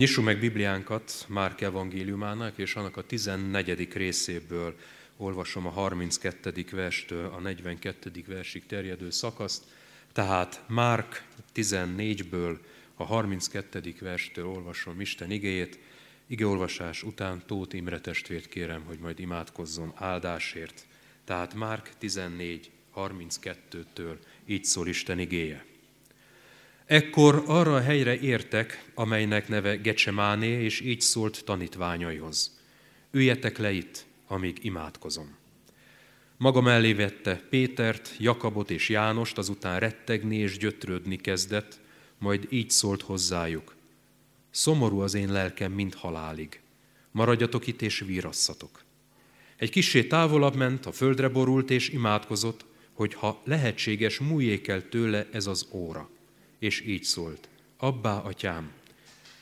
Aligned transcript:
Nyissuk 0.00 0.24
meg 0.24 0.38
Bibliánkat 0.38 1.24
Márk 1.28 1.60
evangéliumának, 1.60 2.58
és 2.58 2.74
annak 2.74 2.96
a 2.96 3.02
14. 3.02 3.92
részéből 3.92 4.74
olvasom 5.16 5.66
a 5.66 5.70
32. 5.70 6.64
verstől 6.70 7.26
a 7.26 7.40
42. 7.40 8.24
versig 8.26 8.66
terjedő 8.66 9.10
szakaszt. 9.10 9.64
Tehát 10.12 10.62
Márk 10.68 11.24
14-ből 11.54 12.58
a 12.94 13.04
32. 13.04 13.94
verstől 14.00 14.46
olvasom 14.46 15.00
Isten 15.00 15.30
igéjét. 15.30 15.78
Igeolvasás 16.26 17.02
után 17.02 17.42
Tóth 17.46 17.76
Imre 17.76 18.00
testvért 18.00 18.48
kérem, 18.48 18.82
hogy 18.84 18.98
majd 18.98 19.18
imádkozzon 19.18 19.92
áldásért. 19.94 20.86
Tehát 21.24 21.54
Márk 21.54 21.90
14, 21.98 22.70
32-től 22.96 24.16
így 24.46 24.64
szól 24.64 24.88
Isten 24.88 25.18
igéje. 25.18 25.69
Ekkor 26.90 27.42
arra 27.46 27.74
a 27.74 27.80
helyre 27.80 28.18
értek, 28.18 28.90
amelynek 28.94 29.48
neve 29.48 29.76
Gecsemáné, 29.76 30.62
és 30.62 30.80
így 30.80 31.00
szólt 31.00 31.44
tanítványaihoz. 31.44 32.60
Üljetek 33.10 33.58
le 33.58 33.72
itt, 33.72 34.04
amíg 34.26 34.58
imádkozom. 34.64 35.36
Maga 36.36 36.60
mellé 36.60 36.92
vette 36.92 37.42
Pétert, 37.50 38.14
Jakabot 38.18 38.70
és 38.70 38.88
Jánost, 38.88 39.38
azután 39.38 39.78
rettegni 39.78 40.36
és 40.36 40.58
gyötrődni 40.58 41.16
kezdett, 41.16 41.80
majd 42.18 42.46
így 42.48 42.70
szólt 42.70 43.02
hozzájuk. 43.02 43.74
Szomorú 44.50 45.00
az 45.00 45.14
én 45.14 45.32
lelkem, 45.32 45.72
mint 45.72 45.94
halálig. 45.94 46.60
Maradjatok 47.10 47.66
itt 47.66 47.82
és 47.82 48.00
vírasszatok. 48.00 48.82
Egy 49.56 49.70
kissé 49.70 50.04
távolabb 50.04 50.54
ment, 50.54 50.86
a 50.86 50.92
földre 50.92 51.28
borult 51.28 51.70
és 51.70 51.88
imádkozott, 51.88 52.64
hogy 52.92 53.14
ha 53.14 53.42
lehetséges, 53.44 54.18
múljék 54.18 54.68
el 54.68 54.88
tőle 54.88 55.26
ez 55.32 55.46
az 55.46 55.66
óra 55.70 56.10
és 56.60 56.80
így 56.86 57.02
szólt. 57.02 57.48
Abbá, 57.76 58.18
atyám, 58.18 58.72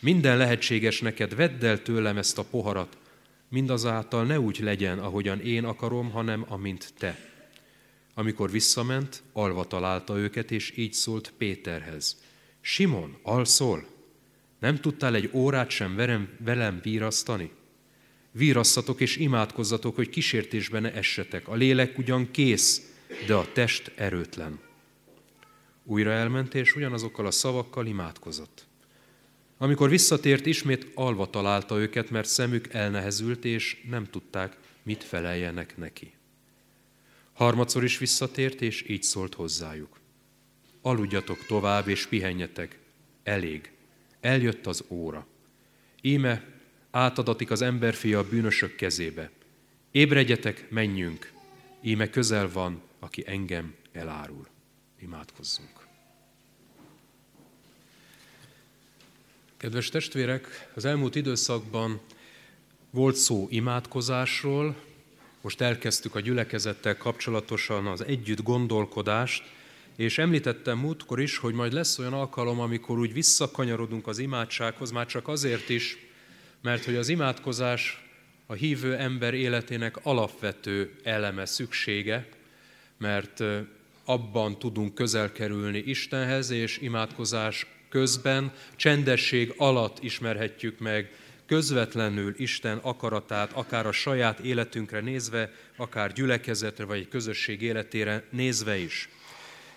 minden 0.00 0.36
lehetséges 0.36 1.00
neked, 1.00 1.34
vedd 1.34 1.64
el 1.64 1.82
tőlem 1.82 2.16
ezt 2.16 2.38
a 2.38 2.44
poharat, 2.44 2.96
mindazáltal 3.48 4.24
ne 4.24 4.40
úgy 4.40 4.58
legyen, 4.60 4.98
ahogyan 4.98 5.40
én 5.40 5.64
akarom, 5.64 6.10
hanem 6.10 6.44
amint 6.48 6.92
te. 6.98 7.18
Amikor 8.14 8.50
visszament, 8.50 9.22
alva 9.32 9.64
találta 9.64 10.16
őket, 10.18 10.50
és 10.50 10.76
így 10.76 10.92
szólt 10.92 11.32
Péterhez. 11.38 12.22
Simon, 12.60 13.18
alszol? 13.22 13.86
Nem 14.58 14.80
tudtál 14.80 15.14
egy 15.14 15.30
órát 15.32 15.70
sem 15.70 15.96
velem, 15.96 16.28
velem 16.44 16.80
vírasztani? 16.82 17.50
Vírasszatok 18.32 19.00
és 19.00 19.16
imádkozzatok, 19.16 19.94
hogy 19.94 20.08
kísértésben 20.08 20.82
ne 20.82 20.92
essetek. 20.92 21.48
A 21.48 21.54
lélek 21.54 21.98
ugyan 21.98 22.30
kész, 22.30 22.92
de 23.26 23.34
a 23.34 23.52
test 23.52 23.92
erőtlen. 23.96 24.67
Újra 25.90 26.10
elment, 26.10 26.54
és 26.54 26.76
ugyanazokkal 26.76 27.26
a 27.26 27.30
szavakkal 27.30 27.86
imádkozott. 27.86 28.66
Amikor 29.58 29.88
visszatért, 29.88 30.46
ismét 30.46 30.86
alva 30.94 31.30
találta 31.30 31.78
őket, 31.78 32.10
mert 32.10 32.28
szemük 32.28 32.72
elnehezült, 32.72 33.44
és 33.44 33.84
nem 33.88 34.04
tudták, 34.04 34.56
mit 34.82 35.04
feleljenek 35.04 35.76
neki. 35.76 36.12
Harmadszor 37.32 37.84
is 37.84 37.98
visszatért, 37.98 38.60
és 38.60 38.88
így 38.88 39.02
szólt 39.02 39.34
hozzájuk. 39.34 40.00
Aludjatok 40.82 41.46
tovább, 41.46 41.88
és 41.88 42.06
pihenjetek. 42.06 42.78
Elég. 43.22 43.70
Eljött 44.20 44.66
az 44.66 44.84
óra. 44.88 45.26
Íme 46.00 46.44
átadatik 46.90 47.50
az 47.50 47.62
emberfia 47.62 48.18
a 48.18 48.28
bűnösök 48.28 48.74
kezébe. 48.74 49.30
Ébredjetek, 49.90 50.70
menjünk. 50.70 51.32
Íme 51.80 52.10
közel 52.10 52.52
van, 52.52 52.82
aki 52.98 53.22
engem 53.26 53.74
elárul. 53.92 54.46
Imádkozzunk. 55.00 55.77
Kedves 59.58 59.88
testvérek, 59.88 60.68
az 60.74 60.84
elmúlt 60.84 61.14
időszakban 61.14 62.00
volt 62.90 63.16
szó 63.16 63.46
imádkozásról, 63.50 64.76
most 65.40 65.60
elkezdtük 65.60 66.14
a 66.14 66.20
gyülekezettel 66.20 66.96
kapcsolatosan 66.96 67.86
az 67.86 68.04
együtt 68.04 68.42
gondolkodást, 68.42 69.42
és 69.96 70.18
említettem 70.18 70.78
múltkor 70.78 71.20
is, 71.20 71.36
hogy 71.36 71.54
majd 71.54 71.72
lesz 71.72 71.98
olyan 71.98 72.12
alkalom, 72.12 72.60
amikor 72.60 72.98
úgy 72.98 73.12
visszakanyarodunk 73.12 74.06
az 74.06 74.18
imádsághoz, 74.18 74.90
már 74.90 75.06
csak 75.06 75.28
azért 75.28 75.68
is, 75.68 75.96
mert 76.62 76.84
hogy 76.84 76.96
az 76.96 77.08
imádkozás 77.08 78.08
a 78.46 78.52
hívő 78.52 78.96
ember 78.96 79.34
életének 79.34 79.96
alapvető 80.02 80.94
eleme, 81.02 81.46
szüksége, 81.46 82.28
mert 82.98 83.42
abban 84.04 84.58
tudunk 84.58 84.94
közel 84.94 85.32
kerülni 85.32 85.78
Istenhez, 85.78 86.50
és 86.50 86.78
imádkozás 86.78 87.66
közben, 87.88 88.52
csendesség 88.76 89.54
alatt 89.56 90.02
ismerhetjük 90.02 90.78
meg 90.78 91.10
közvetlenül 91.46 92.34
Isten 92.36 92.78
akaratát, 92.78 93.52
akár 93.52 93.86
a 93.86 93.92
saját 93.92 94.38
életünkre 94.38 95.00
nézve, 95.00 95.52
akár 95.76 96.12
gyülekezetre 96.12 96.84
vagy 96.84 96.98
egy 96.98 97.08
közösség 97.08 97.62
életére 97.62 98.24
nézve 98.30 98.76
is. 98.76 99.08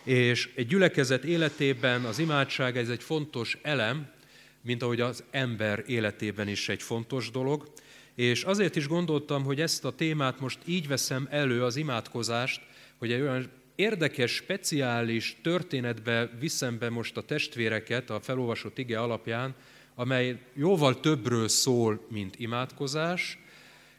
És 0.04 0.50
egy 0.56 0.68
gyülekezet 0.68 1.24
életében 1.24 2.04
az 2.04 2.20
imádság 2.20 2.78
ez 2.78 2.90
egy 2.90 3.04
fontos 3.04 3.58
elem, 3.62 4.10
mint 4.62 4.84
ahogy 4.84 5.02
az 5.02 5.24
ember 5.32 5.84
életében 5.88 6.48
is 6.48 6.70
egy 6.70 6.82
fontos 6.82 7.32
dolog. 7.32 7.72
És 8.16 8.44
azért 8.44 8.76
is 8.76 8.88
gondoltam, 8.88 9.44
hogy 9.44 9.62
ezt 9.62 9.86
a 9.86 9.96
témát 9.96 10.40
most 10.40 10.60
így 10.66 10.88
veszem 10.88 11.28
elő, 11.30 11.64
az 11.64 11.76
imádkozást, 11.76 12.62
hogy 12.98 13.12
egy 13.12 13.22
olyan 13.22 13.61
érdekes, 13.82 14.34
speciális 14.34 15.38
történetbe 15.42 16.32
viszem 16.40 16.78
be 16.78 16.90
most 16.90 17.18
a 17.18 17.22
testvéreket 17.22 18.10
a 18.10 18.20
felolvasott 18.20 18.78
ige 18.78 19.00
alapján, 19.00 19.56
amely 19.96 20.40
jóval 20.54 21.00
többről 21.00 21.48
szól, 21.48 22.06
mint 22.10 22.40
imádkozás, 22.40 23.38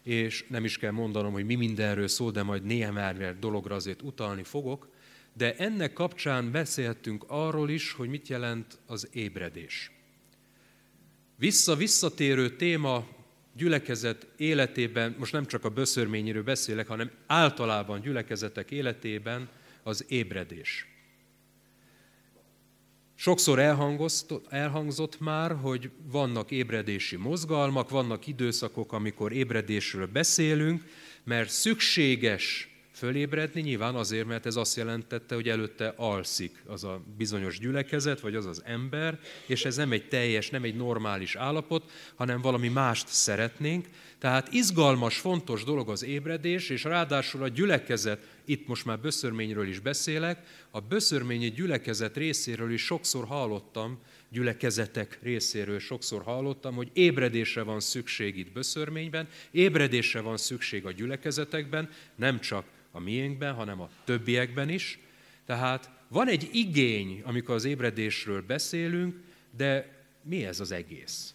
és 0.03 0.45
nem 0.49 0.65
is 0.65 0.79
kell 0.79 0.91
mondanom, 0.91 1.33
hogy 1.33 1.45
mi 1.45 1.55
mindenről 1.55 2.09
szól, 2.09 2.31
de 2.31 2.43
majd 2.43 2.65
néhány 2.65 3.37
dologra 3.41 3.75
azért 3.75 4.03
utalni 4.03 4.43
fogok, 4.43 4.89
de 5.37 5.55
ennek 5.57 5.93
kapcsán 5.93 6.51
beszéltünk 6.51 7.25
arról 7.27 7.71
is, 7.71 7.93
hogy 7.93 8.09
mit 8.09 8.29
jelent 8.29 8.79
az 8.87 9.09
ébredés. 9.13 9.91
Vissza-visszatérő 11.39 12.57
téma 12.57 13.07
gyülekezet 13.57 14.27
életében, 14.37 15.15
most 15.19 15.33
nem 15.33 15.47
csak 15.47 15.65
a 15.65 15.69
böszörményéről 15.69 16.43
beszélek, 16.43 16.87
hanem 16.87 17.11
általában 17.27 18.01
gyülekezetek 18.01 18.71
életében 18.71 19.49
az 19.83 20.05
ébredés. 20.09 20.87
Sokszor 23.15 23.59
elhangzott 24.49 25.21
már, 25.21 25.57
hogy 25.57 25.91
vannak 26.05 26.51
ébredési 26.51 27.17
mozgalmak, 27.17 27.91
vannak 27.91 28.27
időszakok, 28.27 28.93
amikor 28.93 29.33
ébredésről 29.33 30.07
beszélünk, 30.07 30.85
mert 31.25 31.49
szükséges 31.49 32.72
fölébredni, 32.93 33.61
nyilván 33.61 33.95
azért, 33.95 34.27
mert 34.27 34.47
ez 34.47 34.57
azt 34.57 34.77
jelentette, 34.77 35.35
hogy 35.35 35.49
előtte 35.49 35.95
alszik 35.97 36.63
az 36.67 36.85
a 36.85 37.03
bizonyos 37.17 37.59
gyülekezet, 37.59 38.21
vagy 38.21 38.35
az 38.35 38.47
az 38.47 38.63
ember, 38.65 39.19
és 39.47 39.65
ez 39.65 39.77
nem 39.77 39.93
egy 39.93 40.09
teljes, 40.09 40.51
nem 40.51 40.63
egy 40.63 40.77
normális 40.77 41.35
állapot, 41.35 41.91
hanem 42.15 42.41
valami 42.41 42.69
mást 42.69 43.09
szeretnénk. 43.09 43.89
Tehát 44.19 44.53
izgalmas, 44.53 45.19
fontos 45.19 45.65
dolog 45.65 45.91
az 45.91 46.05
ébredés, 46.05 46.71
és 46.71 46.85
ráadásul 46.85 47.43
a 47.43 47.49
gyülekezet, 47.49 48.27
itt 48.45 48.67
most 48.67 48.85
már 48.85 49.01
böszörményről 49.01 49.69
is 49.69 49.79
beszélek, 49.79 50.67
a 50.71 50.81
böszörményi 50.81 51.51
gyülekezet 51.51 52.17
részéről 52.17 52.73
is 52.73 52.85
sokszor 52.85 53.27
hallottam, 53.27 53.99
gyülekezetek 54.29 55.19
részéről 55.23 55.79
sokszor 55.79 56.23
hallottam, 56.23 56.75
hogy 56.75 56.91
ébredésre 56.93 57.63
van 57.63 57.81
szükség 57.81 58.37
itt 58.39 58.53
böszörményben, 58.53 59.29
ébredésre 59.51 60.21
van 60.21 60.37
szükség 60.37 60.87
a 60.87 60.93
gyülekezetekben, 60.93 61.91
nem 62.17 62.41
csak 62.41 62.65
a 62.93 63.01
miénkben, 63.01 63.55
hanem 63.55 63.81
a 63.81 63.91
többiekben 64.05 64.69
is. 64.69 64.99
Tehát 65.47 65.91
van 66.09 66.29
egy 66.29 66.49
igény, 66.53 67.23
amikor 67.25 67.55
az 67.55 67.65
ébredésről 67.65 68.43
beszélünk, 68.43 69.21
de 69.51 70.01
mi 70.23 70.45
ez 70.45 70.61
az 70.61 70.73
egész? 70.73 71.35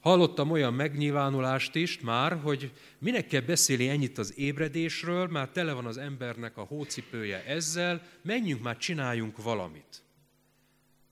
Hallottam 0.00 0.50
olyan 0.50 0.74
megnyilvánulást 0.74 1.74
is 1.74 2.00
már, 2.00 2.40
hogy 2.40 2.72
minek 2.98 3.26
kell 3.26 3.40
beszélni 3.40 3.88
ennyit 3.88 4.18
az 4.18 4.38
ébredésről, 4.38 5.26
már 5.26 5.48
tele 5.48 5.72
van 5.72 5.86
az 5.86 5.96
embernek 5.96 6.56
a 6.56 6.62
hócipője 6.62 7.44
ezzel, 7.44 8.02
menjünk 8.22 8.62
már, 8.62 8.76
csináljunk 8.76 9.42
valamit. 9.42 10.02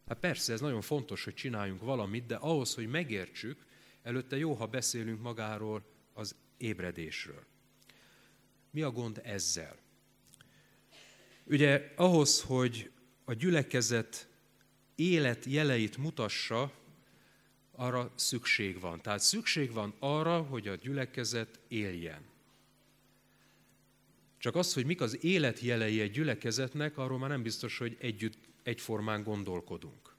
Hát 0.07 0.19
persze, 0.19 0.53
ez 0.53 0.61
nagyon 0.61 0.81
fontos, 0.81 1.25
hogy 1.25 1.35
csináljunk 1.35 1.83
valamit, 1.83 2.27
de 2.27 2.35
ahhoz, 2.35 2.75
hogy 2.75 2.89
megértsük, 2.89 3.59
előtte 4.03 4.37
jó, 4.37 4.53
ha 4.53 4.67
beszélünk 4.67 5.23
magáról 5.23 5.83
az 6.13 6.35
ébredésről. 6.57 7.45
Mi 8.77 8.83
a 8.83 8.91
gond 8.91 9.21
ezzel? 9.25 9.77
Ugye 11.45 11.93
ahhoz, 11.95 12.41
hogy 12.41 12.91
a 13.25 13.33
gyülekezet 13.33 14.29
élet 14.95 15.45
jeleit 15.45 15.97
mutassa, 15.97 16.73
arra 17.73 18.13
szükség 18.15 18.81
van. 18.81 19.01
Tehát 19.03 19.21
szükség 19.21 19.73
van 19.73 19.95
arra, 19.99 20.43
hogy 20.43 20.69
a 20.69 20.75
gyülekezet 20.75 21.61
éljen. 21.69 22.23
Csak 24.39 24.57
az, 24.57 24.75
hogy 24.75 24.87
mik 24.87 25.01
az 25.01 25.25
életjelei 25.25 26.01
egy 26.01 26.11
gyülekezetnek, 26.11 26.99
arról 26.99 27.19
már 27.19 27.31
nem 27.31 27.43
biztos, 27.43 27.79
hogy 27.79 27.97
együtt, 28.01 28.39
egyformán 28.63 29.23
gondolkodunk. 29.23 30.17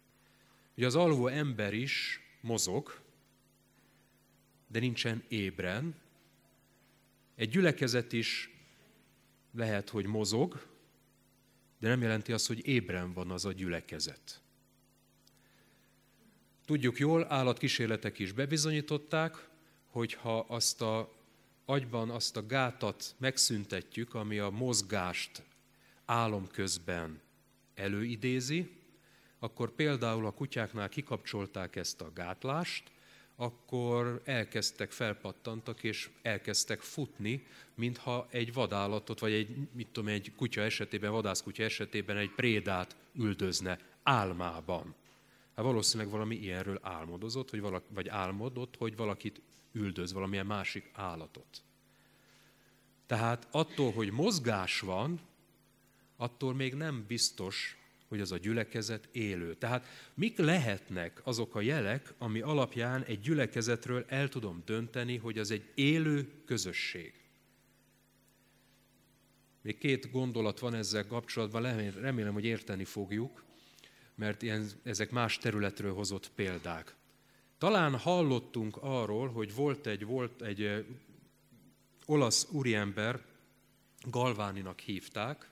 Ugye 0.77 0.85
az 0.85 0.95
alvó 0.95 1.27
ember 1.27 1.73
is 1.73 2.21
mozog, 2.41 3.01
de 4.67 4.79
nincsen 4.79 5.23
ébren. 5.27 5.95
Egy 7.37 7.49
gyülekezet 7.49 8.13
is 8.13 8.49
lehet, 9.53 9.89
hogy 9.89 10.05
mozog, 10.05 10.67
de 11.79 11.87
nem 11.87 12.01
jelenti 12.01 12.31
azt, 12.31 12.47
hogy 12.47 12.67
ébren 12.67 13.13
van 13.13 13.31
az 13.31 13.45
a 13.45 13.51
gyülekezet. 13.51 14.41
Tudjuk 16.65 16.97
jól, 16.97 17.31
állatkísérletek 17.31 18.19
is 18.19 18.31
bebizonyították, 18.31 19.49
hogy 19.85 20.13
ha 20.13 20.39
azt 20.39 20.81
a 20.81 21.15
agyban 21.65 22.09
azt 22.09 22.37
a 22.37 22.45
gátat 22.45 23.15
megszüntetjük, 23.17 24.13
ami 24.13 24.37
a 24.37 24.49
mozgást 24.49 25.43
álom 26.05 26.47
közben 26.47 27.21
előidézi, 27.75 28.71
akkor 29.39 29.71
például 29.71 30.25
a 30.25 30.31
kutyáknál 30.31 30.89
kikapcsolták 30.89 31.75
ezt 31.75 32.01
a 32.01 32.11
gátlást, 32.13 32.91
akkor 33.39 34.21
elkezdtek, 34.25 34.91
felpattantak, 34.91 35.83
és 35.83 36.09
elkezdtek 36.21 36.79
futni, 36.79 37.45
mintha 37.75 38.27
egy 38.29 38.53
vadállatot, 38.53 39.19
vagy 39.19 39.31
egy, 39.31 39.57
mit 39.71 39.87
tudom, 39.87 40.09
egy 40.09 40.31
kutya 40.35 40.61
esetében, 40.61 41.11
vadászkutya 41.11 41.63
esetében 41.63 42.17
egy 42.17 42.29
prédát 42.29 42.95
üldözne 43.15 43.79
álmában. 44.03 44.95
Hát 45.55 45.65
valószínűleg 45.65 46.11
valami 46.11 46.35
ilyenről 46.35 46.79
álmodozott, 46.81 47.49
vagy, 47.49 47.59
valaki, 47.59 47.85
vagy 47.93 48.07
álmodott, 48.07 48.75
hogy 48.77 48.95
valakit 48.95 49.41
üldöz, 49.71 50.13
valamilyen 50.13 50.45
másik 50.45 50.89
állatot. 50.93 51.61
Tehát 53.05 53.47
attól, 53.51 53.91
hogy 53.91 54.11
mozgás 54.11 54.79
van, 54.79 55.19
attól 56.15 56.53
még 56.53 56.73
nem 56.73 57.05
biztos, 57.07 57.77
hogy 58.07 58.21
az 58.21 58.31
a 58.31 58.37
gyülekezet 58.37 59.09
élő. 59.11 59.53
Tehát 59.53 59.85
mik 60.13 60.37
lehetnek 60.37 61.21
azok 61.23 61.55
a 61.55 61.61
jelek, 61.61 62.13
ami 62.17 62.41
alapján 62.41 63.03
egy 63.03 63.19
gyülekezetről 63.19 64.05
el 64.07 64.29
tudom 64.29 64.61
dönteni, 64.65 65.17
hogy 65.17 65.37
az 65.37 65.51
egy 65.51 65.71
élő 65.75 66.43
közösség. 66.45 67.13
Még 69.61 69.77
két 69.77 70.11
gondolat 70.11 70.59
van 70.59 70.73
ezzel 70.73 71.05
kapcsolatban, 71.05 71.91
remélem, 71.91 72.33
hogy 72.33 72.45
érteni 72.45 72.85
fogjuk, 72.85 73.43
mert 74.15 74.41
ilyen, 74.41 74.67
ezek 74.83 75.11
más 75.11 75.37
területről 75.37 75.93
hozott 75.93 76.31
példák. 76.35 76.95
Talán 77.57 77.97
hallottunk 77.97 78.77
arról, 78.81 79.27
hogy 79.27 79.53
volt 79.53 79.87
egy, 79.87 80.05
volt 80.05 80.41
egy 80.41 80.85
olasz 82.05 82.47
úriember, 82.51 83.25
Galváninak 84.09 84.79
hívták, 84.79 85.49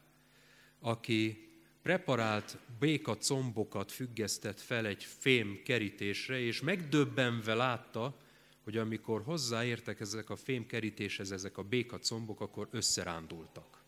aki 0.80 1.44
preparált 1.86 2.58
béka 2.80 3.18
combokat 3.18 3.92
függesztett 3.92 4.60
fel 4.60 4.86
egy 4.86 5.04
fém 5.04 5.62
kerítésre, 5.64 6.40
és 6.40 6.62
megdöbbenve 6.62 7.54
látta, 7.54 8.16
hogy 8.64 8.78
amikor 8.78 9.22
hozzáértek 9.24 10.00
ezek 10.00 10.30
a 10.30 10.36
fém 10.36 10.66
kerítéshez, 10.66 11.32
ezek 11.32 11.58
a 11.58 11.64
béka 11.64 11.98
combok, 11.98 12.42
akkor 12.42 12.68
összerándultak. 12.72 13.84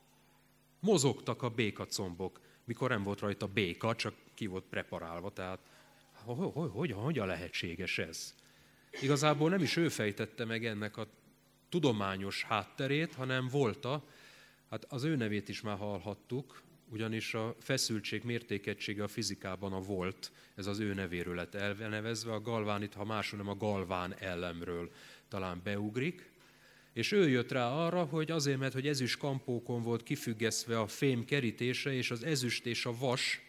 Mozogtak 0.79 1.41
a 1.41 1.49
béka 1.49 1.85
combok, 1.85 2.39
mikor 2.65 2.89
nem 2.89 3.03
volt 3.03 3.19
rajta 3.19 3.47
béka, 3.47 3.95
csak 3.95 4.13
ki 4.33 4.45
volt 4.45 4.65
preparálva, 4.69 5.31
tehát 5.31 5.59
hogy, 6.13 6.69
hogy, 6.73 6.91
hogy, 6.91 7.15
lehetséges 7.15 7.97
ez? 7.97 8.35
Igazából 9.01 9.49
nem 9.49 9.61
is 9.61 9.75
ő 9.75 9.89
fejtette 9.89 10.45
meg 10.45 10.65
ennek 10.65 10.97
a 10.97 11.07
tudományos 11.69 12.43
hátterét, 12.43 13.13
hanem 13.13 13.47
volta, 13.47 14.03
hát 14.69 14.85
az 14.85 15.03
ő 15.03 15.15
nevét 15.15 15.49
is 15.49 15.61
már 15.61 15.77
hallhattuk, 15.77 16.65
ugyanis 16.89 17.33
a 17.33 17.55
feszültség 17.59 18.23
mértékegysége 18.23 19.03
a 19.03 19.07
fizikában 19.07 19.73
a 19.73 19.81
volt, 19.81 20.31
ez 20.55 20.65
az 20.67 20.79
ő 20.79 20.93
nevéről 20.93 21.35
lett 21.35 21.55
elnevezve, 21.55 22.33
a 22.33 22.41
galván 22.41 22.83
itt, 22.83 22.93
ha 22.93 23.05
máshol 23.05 23.39
nem 23.39 23.49
a 23.49 23.55
galván 23.55 24.15
ellemről 24.19 24.91
talán 25.27 25.61
beugrik, 25.63 26.31
és 26.93 27.11
ő 27.11 27.29
jött 27.29 27.51
rá 27.51 27.69
arra, 27.69 28.03
hogy 28.03 28.31
azért, 28.31 28.59
mert 28.59 28.73
hogy 28.73 28.87
ezüst 28.87 29.17
kampókon 29.17 29.81
volt 29.81 30.03
kifüggesztve 30.03 30.79
a 30.79 30.87
fém 30.87 31.25
kerítése, 31.25 31.93
és 31.93 32.11
az 32.11 32.23
ezüst 32.23 32.65
és 32.65 32.85
a 32.85 32.97
vas 32.97 33.41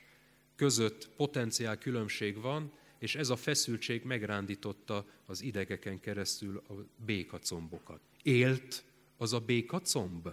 között 0.56 1.08
potenciál 1.17 1.79
különbség 1.79 2.41
van, 2.41 2.73
és 2.99 3.14
ez 3.14 3.29
a 3.29 3.37
feszültség 3.37 4.05
megrándította 4.05 5.06
az 5.26 5.43
idegeken 5.43 6.00
keresztül 6.00 6.62
a 6.69 6.73
békacombokat. 7.05 8.00
Élt 8.23 8.84
az 9.17 9.32
a 9.32 9.41
békacomb? 9.41 10.29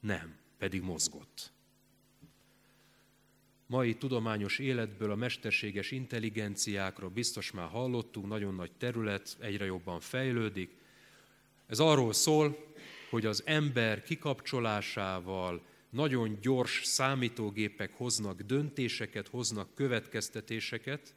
Nem, 0.00 0.36
pedig 0.58 0.82
mozgott. 0.82 1.52
Mai 3.70 3.94
tudományos 3.94 4.58
életből 4.58 5.10
a 5.10 5.14
mesterséges 5.14 5.90
intelligenciákról 5.90 7.10
biztos 7.10 7.50
már 7.50 7.68
hallottunk, 7.68 8.28
nagyon 8.28 8.54
nagy 8.54 8.70
terület, 8.78 9.36
egyre 9.40 9.64
jobban 9.64 10.00
fejlődik. 10.00 10.70
Ez 11.66 11.78
arról 11.78 12.12
szól, 12.12 12.74
hogy 13.10 13.26
az 13.26 13.42
ember 13.46 14.02
kikapcsolásával 14.02 15.62
nagyon 15.90 16.38
gyors 16.40 16.84
számítógépek 16.84 17.92
hoznak 17.96 18.40
döntéseket, 18.40 19.28
hoznak 19.28 19.74
következtetéseket, 19.74 21.14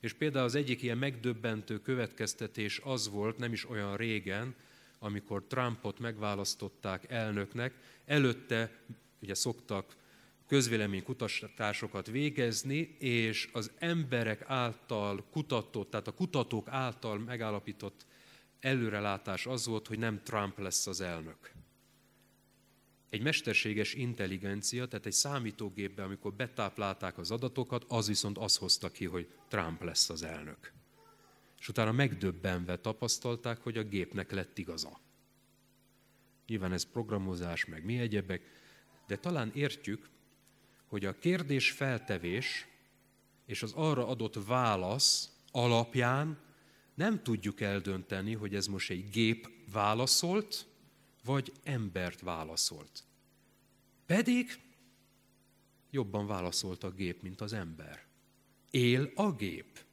és 0.00 0.12
például 0.12 0.44
az 0.44 0.54
egyik 0.54 0.82
ilyen 0.82 0.98
megdöbbentő 0.98 1.78
következtetés 1.80 2.80
az 2.84 3.10
volt, 3.10 3.38
nem 3.38 3.52
is 3.52 3.70
olyan 3.70 3.96
régen, 3.96 4.54
amikor 4.98 5.44
Trumpot 5.48 5.98
megválasztották 5.98 7.10
elnöknek, 7.10 7.74
előtte 8.06 8.70
ugye 9.22 9.34
szoktak 9.34 9.98
közvéleménykutatásokat 10.50 12.06
végezni, 12.06 12.96
és 12.98 13.48
az 13.52 13.70
emberek 13.78 14.42
által 14.46 15.24
kutatott, 15.30 15.90
tehát 15.90 16.06
a 16.06 16.12
kutatók 16.12 16.68
által 16.68 17.18
megállapított 17.18 18.06
előrelátás 18.60 19.46
az 19.46 19.66
volt, 19.66 19.86
hogy 19.86 19.98
nem 19.98 20.22
Trump 20.22 20.58
lesz 20.58 20.86
az 20.86 21.00
elnök. 21.00 21.52
Egy 23.10 23.22
mesterséges 23.22 23.94
intelligencia, 23.94 24.86
tehát 24.86 25.06
egy 25.06 25.12
számítógépben, 25.12 26.04
amikor 26.04 26.32
betáplálták 26.34 27.18
az 27.18 27.30
adatokat, 27.30 27.84
az 27.88 28.06
viszont 28.06 28.38
azt 28.38 28.58
hozta 28.58 28.90
ki, 28.90 29.04
hogy 29.04 29.28
Trump 29.48 29.82
lesz 29.82 30.10
az 30.10 30.22
elnök. 30.22 30.72
És 31.58 31.68
utána 31.68 31.92
megdöbbenve 31.92 32.76
tapasztalták, 32.76 33.60
hogy 33.60 33.78
a 33.78 33.82
gépnek 33.82 34.30
lett 34.30 34.58
igaza. 34.58 35.00
Nyilván 36.46 36.72
ez 36.72 36.84
programozás, 36.84 37.64
meg 37.64 37.84
mi 37.84 37.98
egyebek, 37.98 38.42
de 39.06 39.16
talán 39.16 39.50
értjük, 39.54 40.08
hogy 40.90 41.04
a 41.04 41.18
kérdés 41.18 41.70
feltevés 41.70 42.66
és 43.46 43.62
az 43.62 43.72
arra 43.72 44.06
adott 44.06 44.44
válasz 44.46 45.30
alapján 45.50 46.38
nem 46.94 47.22
tudjuk 47.22 47.60
eldönteni, 47.60 48.34
hogy 48.34 48.54
ez 48.54 48.66
most 48.66 48.90
egy 48.90 49.10
gép 49.10 49.48
válaszolt, 49.72 50.66
vagy 51.24 51.52
embert 51.62 52.20
válaszolt. 52.20 53.04
Pedig 54.06 54.60
jobban 55.90 56.26
válaszolt 56.26 56.84
a 56.84 56.90
gép, 56.90 57.22
mint 57.22 57.40
az 57.40 57.52
ember. 57.52 58.06
Él 58.70 59.10
a 59.14 59.32
gép. 59.32 59.84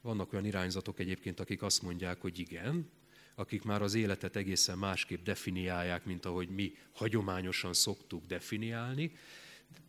Vannak 0.00 0.32
olyan 0.32 0.44
irányzatok 0.44 0.98
egyébként, 0.98 1.40
akik 1.40 1.62
azt 1.62 1.82
mondják, 1.82 2.20
hogy 2.20 2.38
igen, 2.38 2.90
akik 3.34 3.62
már 3.62 3.82
az 3.82 3.94
életet 3.94 4.36
egészen 4.36 4.78
másképp 4.78 5.24
definiálják, 5.24 6.04
mint 6.04 6.24
ahogy 6.24 6.48
mi 6.48 6.72
hagyományosan 6.92 7.74
szoktuk 7.74 8.26
definiálni. 8.26 9.12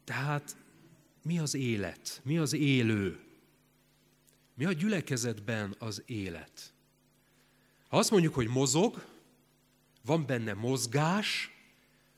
Tehát 0.04 0.56
mi 1.24 1.40
az 1.40 1.54
élet? 1.54 2.22
Mi 2.24 2.38
az 2.38 2.54
élő? 2.54 3.20
Mi 4.54 4.66
a 4.66 4.72
gyülekezetben 4.72 5.76
az 5.80 6.04
élet? 6.06 6.74
Ha 7.88 7.98
azt 7.98 8.12
mondjuk, 8.12 8.34
hogy 8.34 8.48
mozog, 8.48 9.06
van 10.06 10.26
benne 10.26 10.54
mozgás, 10.54 11.52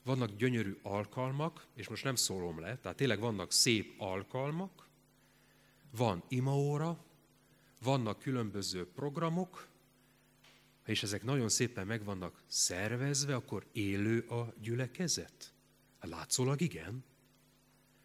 vannak 0.03 0.35
gyönyörű 0.37 0.77
alkalmak, 0.81 1.65
és 1.75 1.87
most 1.87 2.03
nem 2.03 2.15
szólom 2.15 2.59
le, 2.59 2.77
tehát 2.77 2.97
tényleg 2.97 3.19
vannak 3.19 3.51
szép 3.51 3.93
alkalmak, 3.97 4.87
van 5.97 6.23
imaóra, 6.27 7.05
vannak 7.81 8.19
különböző 8.19 8.87
programok, 8.87 9.67
és 10.85 11.03
ezek 11.03 11.23
nagyon 11.23 11.49
szépen 11.49 11.87
meg 11.87 12.03
vannak 12.03 12.43
szervezve, 12.47 13.35
akkor 13.35 13.65
élő 13.71 14.19
a 14.19 14.53
gyülekezet? 14.61 15.53
Hát 15.99 16.09
látszólag 16.09 16.61
igen. 16.61 17.03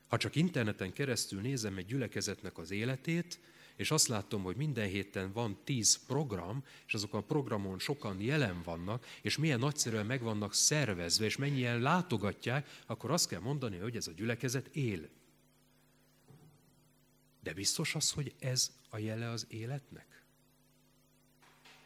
Ha 0.08 0.16
csak 0.16 0.36
interneten 0.36 0.92
keresztül 0.92 1.40
nézem 1.40 1.76
egy 1.76 1.86
gyülekezetnek 1.86 2.58
az 2.58 2.70
életét, 2.70 3.40
és 3.76 3.90
azt 3.90 4.06
látom, 4.06 4.42
hogy 4.42 4.56
minden 4.56 4.88
héten 4.88 5.32
van 5.32 5.58
tíz 5.64 6.06
program, 6.06 6.64
és 6.86 6.94
azok 6.94 7.14
a 7.14 7.22
programon 7.22 7.78
sokan 7.78 8.20
jelen 8.20 8.62
vannak, 8.62 9.06
és 9.22 9.38
milyen 9.38 9.58
nagyszerűen 9.58 10.06
meg 10.06 10.22
vannak 10.22 10.54
szervezve, 10.54 11.24
és 11.24 11.36
mennyien 11.36 11.80
látogatják, 11.80 12.80
akkor 12.86 13.10
azt 13.10 13.28
kell 13.28 13.40
mondani, 13.40 13.76
hogy 13.76 13.96
ez 13.96 14.06
a 14.06 14.12
gyülekezet 14.12 14.66
él. 14.66 15.08
De 17.42 17.52
biztos 17.52 17.94
az, 17.94 18.10
hogy 18.10 18.34
ez 18.38 18.70
a 18.88 18.98
jele 18.98 19.30
az 19.30 19.46
életnek? 19.48 20.19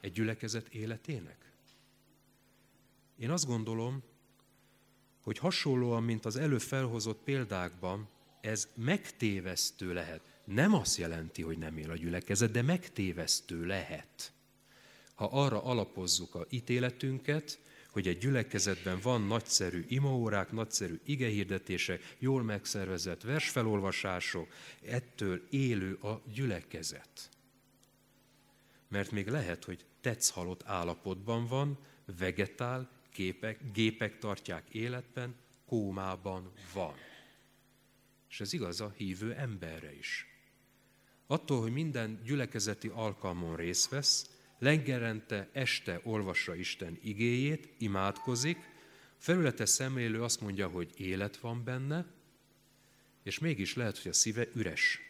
Egy 0.05 0.13
gyülekezet 0.13 0.69
életének? 0.69 1.53
Én 3.19 3.31
azt 3.31 3.47
gondolom, 3.47 4.03
hogy 5.23 5.39
hasonlóan, 5.39 6.03
mint 6.03 6.25
az 6.25 6.37
előfelhozott 6.37 7.23
példákban, 7.23 8.09
ez 8.41 8.69
megtévesztő 8.75 9.93
lehet. 9.93 10.21
nem 10.45 10.75
azt 10.75 10.97
jelenti, 10.97 11.43
hogy 11.43 11.59
nem 11.59 11.77
él 11.77 11.91
a 11.91 11.97
gyülekezet, 11.97 12.51
de 12.51 12.63
megtévesztő 12.63 13.67
lehet. 13.67 14.33
Ha 15.15 15.25
arra 15.25 15.63
alapozzuk 15.63 16.35
a 16.35 16.47
ítéletünket, 16.51 17.59
hogy 17.91 18.09
egy 18.09 18.19
gyülekezetben 18.19 19.01
van 19.03 19.27
nagyszerű 19.27 19.85
imaórák, 19.89 20.53
nagyszerű 20.53 21.01
igehirdetések, 21.05 22.17
jól 22.19 22.43
megszervezett 22.43 23.23
versfelolvasások, 23.23 24.53
ettől 24.83 25.47
élő 25.51 25.95
a 25.95 26.23
gyülekezet. 26.35 27.34
Mert 28.89 29.11
még 29.11 29.29
lehet, 29.29 29.65
hogy 29.65 29.85
tetsz 30.01 30.31
halott 30.31 30.63
állapotban 30.65 31.47
van, 31.47 31.79
vegetál, 32.19 32.91
képek, 33.13 33.73
gépek 33.73 34.19
tartják 34.19 34.69
életben, 34.69 35.35
kómában 35.67 36.53
van. 36.73 36.95
És 38.31 38.41
ez 38.41 38.53
igaz 38.53 38.81
a 38.81 38.93
hívő 38.97 39.33
emberre 39.33 39.97
is. 39.97 40.27
Attól, 41.27 41.61
hogy 41.61 41.73
minden 41.73 42.21
gyülekezeti 42.25 42.89
alkalmon 42.89 43.57
részt 43.57 43.89
vesz, 43.89 44.35
Lengerente 44.59 45.49
este 45.53 46.01
olvassa 46.03 46.55
Isten 46.55 46.99
igéjét, 47.03 47.75
imádkozik, 47.79 48.59
felülete 49.19 49.65
szemlélő 49.65 50.23
azt 50.23 50.41
mondja, 50.41 50.69
hogy 50.69 50.93
élet 50.97 51.37
van 51.37 51.65
benne, 51.65 52.07
és 53.23 53.39
mégis 53.39 53.75
lehet, 53.75 53.99
hogy 53.99 54.11
a 54.11 54.15
szíve 54.15 54.49
üres. 54.55 55.01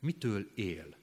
Mitől 0.00 0.50
él? 0.54 0.96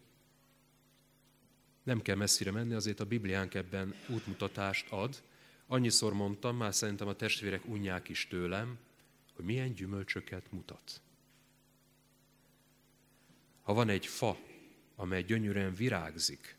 Nem 1.87 2.01
kell 2.01 2.15
messzire 2.15 2.51
menni, 2.51 2.73
azért 2.73 2.99
a 2.99 3.05
Bibliánk 3.05 3.53
ebben 3.53 3.95
útmutatást 4.07 4.91
ad. 4.91 5.23
Annyiszor 5.67 6.13
mondtam, 6.13 6.57
már 6.57 6.73
szerintem 6.73 7.07
a 7.07 7.13
testvérek 7.13 7.65
unják 7.65 8.09
is 8.09 8.27
tőlem, 8.27 8.77
hogy 9.35 9.45
milyen 9.45 9.73
gyümölcsöket 9.73 10.51
mutat. 10.51 11.01
Ha 13.61 13.73
van 13.73 13.89
egy 13.89 14.05
fa, 14.05 14.37
amely 14.95 15.23
gyönyörűen 15.23 15.73
virágzik, 15.73 16.55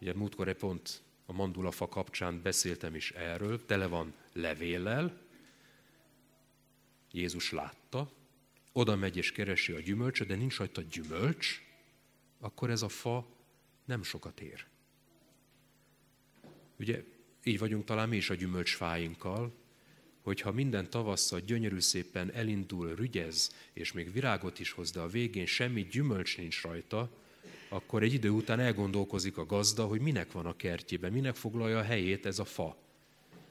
Ugye 0.00 0.14
múltkor 0.14 0.48
egy 0.48 0.56
pont 0.56 1.02
a 1.26 1.32
mandulafa 1.32 1.88
kapcsán 1.88 2.42
beszéltem 2.42 2.94
is 2.94 3.10
erről, 3.10 3.64
tele 3.64 3.86
van 3.86 4.14
levéllel, 4.32 5.20
Jézus 7.12 7.50
látta, 7.50 8.12
oda 8.72 8.96
megy 8.96 9.16
és 9.16 9.32
keresi 9.32 9.72
a 9.72 9.80
gyümölcsöt, 9.80 10.26
de 10.26 10.34
nincs 10.34 10.56
rajta 10.56 10.82
gyümölcs, 10.82 11.62
akkor 12.38 12.70
ez 12.70 12.82
a 12.82 12.88
fa 12.88 13.34
nem 13.86 14.02
sokat 14.02 14.40
ér. 14.40 14.66
Ugye 16.78 17.04
így 17.44 17.58
vagyunk 17.58 17.84
talán 17.84 18.08
mi 18.08 18.16
is 18.16 18.30
a 18.30 18.34
gyümölcsfáinkkal, 18.34 19.54
hogyha 20.22 20.52
minden 20.52 20.90
tavasszal 20.90 21.40
gyönyörű 21.40 21.80
szépen 21.80 22.32
elindul, 22.32 22.94
rügyez, 22.94 23.54
és 23.72 23.92
még 23.92 24.12
virágot 24.12 24.58
is 24.58 24.70
hoz, 24.70 24.90
de 24.90 25.00
a 25.00 25.06
végén 25.06 25.46
semmi 25.46 25.82
gyümölcs 25.82 26.36
nincs 26.36 26.62
rajta, 26.62 27.10
akkor 27.68 28.02
egy 28.02 28.12
idő 28.12 28.30
után 28.30 28.60
elgondolkozik 28.60 29.36
a 29.36 29.46
gazda, 29.46 29.86
hogy 29.86 30.00
minek 30.00 30.32
van 30.32 30.46
a 30.46 30.56
kertjében, 30.56 31.12
minek 31.12 31.34
foglalja 31.34 31.78
a 31.78 31.82
helyét 31.82 32.26
ez 32.26 32.38
a 32.38 32.44
fa. 32.44 32.76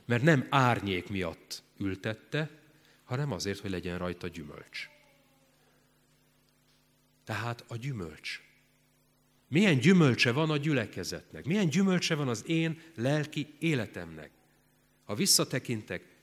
Mert 0.05 0.23
nem 0.23 0.47
árnyék 0.49 1.09
miatt 1.09 1.63
ültette, 1.77 2.49
hanem 3.03 3.31
azért, 3.31 3.59
hogy 3.59 3.71
legyen 3.71 3.97
rajta 3.97 4.27
gyümölcs. 4.27 4.89
Tehát 7.23 7.63
a 7.67 7.75
gyümölcs. 7.75 8.41
Milyen 9.55 9.79
gyümölcse 9.79 10.31
van 10.31 10.50
a 10.50 10.57
gyülekezetnek? 10.57 11.45
Milyen 11.45 11.69
gyümölcse 11.69 12.15
van 12.15 12.27
az 12.27 12.43
én 12.47 12.81
lelki 12.95 13.55
életemnek? 13.59 14.31
Ha 15.03 15.15
visszatekintek, 15.15 16.15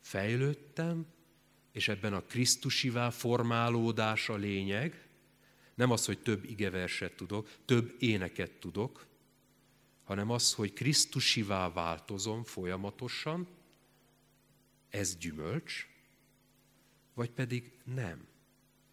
fejlődtem, 0.00 1.06
és 1.72 1.88
ebben 1.88 2.12
a 2.12 2.22
Krisztusivá 2.22 3.10
formálódás 3.10 4.28
a 4.28 4.36
lényeg, 4.36 5.08
nem 5.74 5.90
az, 5.90 6.04
hogy 6.06 6.18
több 6.18 6.44
igeverset 6.44 7.12
tudok, 7.12 7.48
több 7.64 7.94
éneket 7.98 8.50
tudok, 8.50 9.06
hanem 10.04 10.30
az, 10.30 10.52
hogy 10.52 10.72
Krisztusivá 10.72 11.72
változom 11.72 12.44
folyamatosan, 12.44 13.48
ez 14.90 15.16
gyümölcs, 15.16 15.86
vagy 17.14 17.30
pedig 17.30 17.72
nem. 17.94 18.29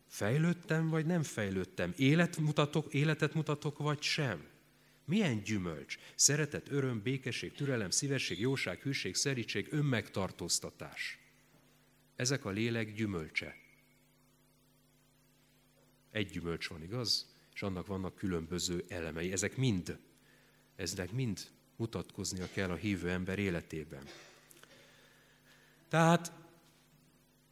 Fejlődtem, 0.08 0.90
vagy 0.90 1.06
nem 1.06 1.24
fejlődtem? 1.24 1.94
Élet 1.98 2.38
mutatok, 2.38 2.94
életet 2.94 3.34
mutatok, 3.34 3.78
vagy 3.78 4.02
sem? 4.02 4.46
Milyen 5.06 5.44
gyümölcs? 5.44 5.98
Szeretet, 6.16 6.72
öröm, 6.72 7.02
békesség, 7.02 7.52
türelem, 7.52 7.90
szívesség, 7.90 8.40
jóság, 8.40 8.82
hűség, 8.82 9.16
szerítség, 9.16 9.68
önmegtartóztatás. 9.72 11.20
Ezek 12.16 12.46
a 12.46 12.50
lélek 12.50 12.94
gyümölcse. 12.94 13.56
Egy 16.12 16.30
gyümölcs 16.30 16.68
van, 16.68 16.84
igaz? 16.84 17.34
És 17.54 17.62
annak 17.62 17.88
vannak 17.88 18.16
különböző 18.16 18.86
elemei. 18.88 19.32
Ezek 19.32 19.58
mind, 19.58 20.00
ezek 20.76 21.12
mind 21.12 21.48
mutatkoznia 21.76 22.48
kell 22.54 22.70
a 22.70 22.76
hívő 22.76 23.10
ember 23.10 23.40
életében. 23.40 24.04
Tehát 25.90 26.32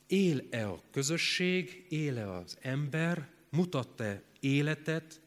él-e 0.08 0.68
a 0.68 0.82
közösség, 0.92 1.86
él-e 1.90 2.32
az 2.32 2.58
ember, 2.62 3.30
mutat-e 3.50 4.24
életet, 4.40 5.22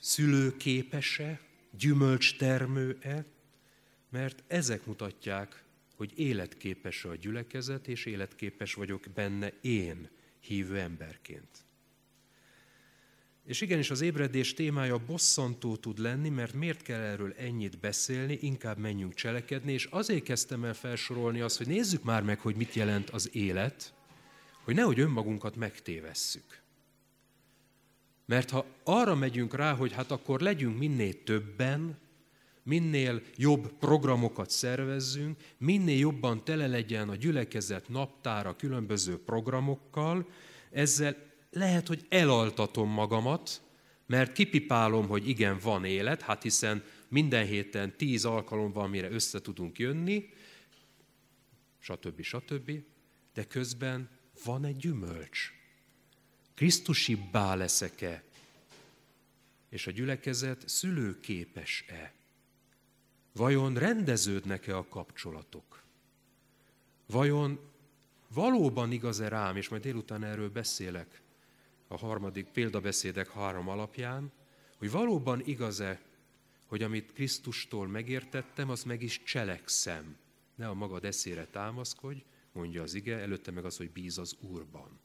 szülőképese, 0.00 1.40
gyümölcstermő-e, 1.70 3.24
mert 4.10 4.42
ezek 4.46 4.86
mutatják, 4.86 5.64
hogy 5.96 6.18
életképes 6.18 7.04
a 7.04 7.14
gyülekezet, 7.14 7.88
és 7.88 8.04
életképes 8.04 8.74
vagyok 8.74 9.04
benne 9.14 9.52
én, 9.60 10.08
hívő 10.40 10.78
emberként. 10.78 11.64
És 13.44 13.60
igenis 13.60 13.90
az 13.90 14.00
ébredés 14.00 14.54
témája 14.54 14.98
bosszantó 15.06 15.76
tud 15.76 15.98
lenni, 15.98 16.28
mert 16.28 16.52
miért 16.52 16.82
kell 16.82 17.00
erről 17.00 17.34
ennyit 17.38 17.78
beszélni, 17.78 18.38
inkább 18.40 18.78
menjünk 18.78 19.14
cselekedni, 19.14 19.72
és 19.72 19.84
azért 19.90 20.22
kezdtem 20.22 20.64
el 20.64 20.74
felsorolni 20.74 21.40
azt, 21.40 21.56
hogy 21.56 21.66
nézzük 21.66 22.02
már 22.02 22.22
meg, 22.22 22.38
hogy 22.40 22.56
mit 22.56 22.74
jelent 22.74 23.10
az 23.10 23.30
élet, 23.32 23.94
hogy 24.62 24.74
nehogy 24.74 25.00
önmagunkat 25.00 25.56
megtévesszük. 25.56 26.62
Mert 28.26 28.50
ha 28.50 28.66
arra 28.84 29.14
megyünk 29.14 29.54
rá, 29.54 29.74
hogy 29.74 29.92
hát 29.92 30.10
akkor 30.10 30.40
legyünk 30.40 30.78
minél 30.78 31.22
többen, 31.22 31.98
minél 32.62 33.22
jobb 33.36 33.72
programokat 33.78 34.50
szervezzünk, 34.50 35.40
minél 35.58 35.98
jobban 35.98 36.44
tele 36.44 36.66
legyen 36.66 37.08
a 37.08 37.16
gyülekezet 37.16 37.88
naptára 37.88 38.56
különböző 38.56 39.18
programokkal, 39.18 40.28
ezzel 40.70 41.33
lehet, 41.54 41.86
hogy 41.86 42.06
elaltatom 42.08 42.90
magamat, 42.90 43.62
mert 44.06 44.32
kipipálom, 44.32 45.06
hogy 45.06 45.28
igen, 45.28 45.58
van 45.58 45.84
élet, 45.84 46.22
hát 46.22 46.42
hiszen 46.42 46.84
minden 47.08 47.46
héten 47.46 47.96
tíz 47.96 48.24
alkalom 48.24 48.72
van, 48.72 48.90
mire 48.90 49.10
össze 49.10 49.40
tudunk 49.40 49.78
jönni, 49.78 50.28
stb. 51.78 52.22
stb. 52.22 52.72
De 53.34 53.44
közben 53.44 54.10
van 54.44 54.64
egy 54.64 54.76
gyümölcs. 54.76 55.52
Krisztusibbá 56.54 57.54
leszek-e? 57.54 58.22
És 59.68 59.86
a 59.86 59.90
gyülekezet 59.90 60.68
szülőképes-e? 60.68 62.12
Vajon 63.32 63.74
rendeződnek-e 63.74 64.76
a 64.76 64.88
kapcsolatok? 64.88 65.82
Vajon 67.06 67.60
valóban 68.28 68.92
igaz-e 68.92 69.28
rám, 69.28 69.56
és 69.56 69.68
majd 69.68 69.82
délután 69.82 70.24
erről 70.24 70.50
beszélek 70.50 71.22
a 71.94 72.06
harmadik 72.06 72.46
példabeszédek 72.46 73.30
három 73.30 73.68
alapján, 73.68 74.32
hogy 74.78 74.90
valóban 74.90 75.42
igaz-e, 75.44 76.00
hogy 76.66 76.82
amit 76.82 77.12
Krisztustól 77.12 77.88
megértettem, 77.88 78.70
azt 78.70 78.84
meg 78.84 79.02
is 79.02 79.22
cselekszem. 79.22 80.16
Ne 80.54 80.68
a 80.68 80.74
magad 80.74 81.04
eszére 81.04 81.46
támaszkodj, 81.46 82.24
mondja 82.52 82.82
az 82.82 82.94
ige, 82.94 83.18
előtte 83.18 83.50
meg 83.50 83.64
az, 83.64 83.76
hogy 83.76 83.90
bíz 83.90 84.18
az 84.18 84.36
Úrban. 84.40 85.00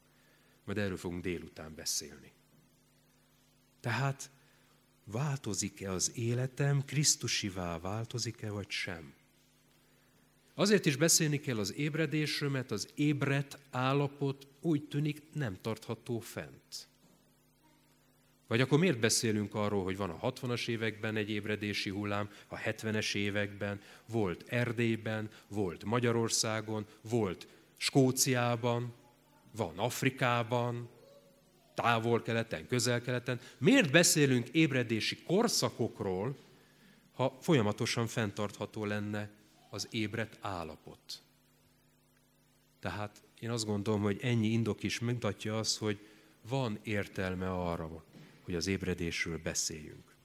Majd 0.63 0.77
erről 0.77 0.97
fogunk 0.97 1.23
délután 1.23 1.75
beszélni. 1.75 2.31
Tehát 3.79 4.31
változik-e 5.03 5.91
az 5.91 6.11
életem, 6.15 6.85
Krisztusivá 6.85 7.79
változik-e, 7.79 8.49
vagy 8.49 8.69
sem? 8.69 9.13
Azért 10.59 10.85
is 10.85 10.95
beszélni 10.95 11.39
kell 11.39 11.57
az 11.57 11.73
ébredésről, 11.73 12.49
mert 12.49 12.71
az 12.71 12.89
ébredt 12.95 13.57
állapot 13.71 14.47
úgy 14.61 14.83
tűnik 14.83 15.21
nem 15.33 15.57
tartható 15.61 16.19
fent. 16.19 16.87
Vagy 18.47 18.61
akkor 18.61 18.79
miért 18.79 18.99
beszélünk 18.99 19.55
arról, 19.55 19.83
hogy 19.83 19.97
van 19.97 20.09
a 20.09 20.31
60-as 20.31 20.67
években 20.67 21.15
egy 21.15 21.29
ébredési 21.29 21.89
hullám, 21.89 22.29
a 22.47 22.55
70-es 22.55 23.15
években, 23.15 23.81
volt 24.07 24.43
Erdélyben, 24.47 25.29
volt 25.47 25.85
Magyarországon, 25.85 26.85
volt 27.01 27.47
Skóciában, 27.77 28.93
van 29.55 29.77
Afrikában, 29.77 30.89
távol-keleten, 31.73 32.67
közel-keleten. 32.67 33.39
Miért 33.57 33.91
beszélünk 33.91 34.49
ébredési 34.49 35.23
korszakokról, 35.23 36.37
ha 37.13 37.37
folyamatosan 37.41 38.07
fenntartható 38.07 38.85
lenne 38.85 39.37
az 39.69 39.87
ébredt 39.91 40.37
állapot? 40.41 41.21
Tehát 42.79 43.21
én 43.39 43.49
azt 43.49 43.65
gondolom, 43.65 44.01
hogy 44.01 44.19
ennyi 44.21 44.47
indok 44.47 44.83
is 44.83 44.99
mutatja 44.99 45.57
azt, 45.57 45.77
hogy 45.77 46.07
van 46.49 46.79
értelme 46.83 47.51
arra, 47.51 48.03
hogy 48.41 48.55
az 48.55 48.67
ébredésről 48.67 49.37
beszéljünk. 49.37 50.15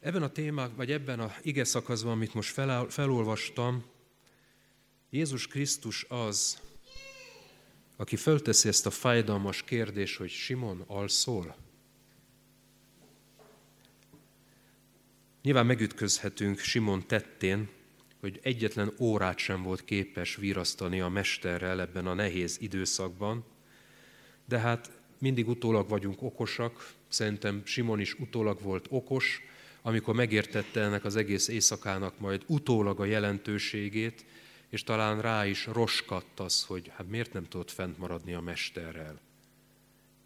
Ebben 0.00 0.22
a 0.22 0.32
témák, 0.32 0.74
vagy 0.74 0.90
ebben 0.90 1.20
a 1.20 1.34
ige 1.42 1.64
szakaszban, 1.64 2.12
amit 2.12 2.34
most 2.34 2.52
fel, 2.52 2.88
felolvastam, 2.88 3.84
Jézus 5.10 5.46
Krisztus 5.46 6.04
az, 6.08 6.60
aki 7.96 8.16
fölteszi 8.16 8.68
ezt 8.68 8.86
a 8.86 8.90
fájdalmas 8.90 9.62
kérdést, 9.62 10.16
hogy 10.16 10.30
Simon 10.30 10.84
alszol? 10.86 11.65
Nyilván 15.46 15.66
megütközhetünk 15.66 16.58
Simon 16.58 17.06
tettén, 17.06 17.68
hogy 18.20 18.40
egyetlen 18.42 18.92
órát 18.98 19.38
sem 19.38 19.62
volt 19.62 19.84
képes 19.84 20.36
virasztani 20.36 21.00
a 21.00 21.08
mesterrel 21.08 21.80
ebben 21.80 22.06
a 22.06 22.14
nehéz 22.14 22.56
időszakban, 22.60 23.44
de 24.44 24.58
hát 24.58 24.90
mindig 25.18 25.48
utólag 25.48 25.88
vagyunk 25.88 26.22
okosak, 26.22 26.92
szerintem 27.08 27.62
Simon 27.64 28.00
is 28.00 28.14
utólag 28.14 28.62
volt 28.62 28.86
okos, 28.90 29.40
amikor 29.82 30.14
megértette 30.14 30.80
ennek 30.80 31.04
az 31.04 31.16
egész 31.16 31.48
éjszakának 31.48 32.18
majd 32.18 32.42
utólag 32.46 33.00
a 33.00 33.04
jelentőségét, 33.04 34.24
és 34.68 34.82
talán 34.82 35.20
rá 35.20 35.46
is 35.46 35.66
roskadt 35.66 36.40
az, 36.40 36.64
hogy 36.64 36.90
hát 36.94 37.08
miért 37.08 37.32
nem 37.32 37.48
tudott 37.48 37.70
fent 37.70 37.98
maradni 37.98 38.34
a 38.34 38.40
mesterrel 38.40 39.20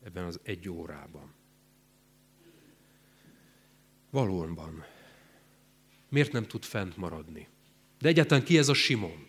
ebben 0.05 0.25
az 0.25 0.41
egy 0.43 0.69
órában. 0.69 1.33
Valóban. 4.11 4.99
Miért 6.11 6.33
nem 6.33 6.47
tud 6.47 6.65
fent 6.65 6.97
maradni? 6.97 7.49
De 7.99 8.09
egyáltalán 8.09 8.45
ki 8.45 8.59
ez 8.59 8.69
a 8.69 8.75
Simon? 8.75 9.27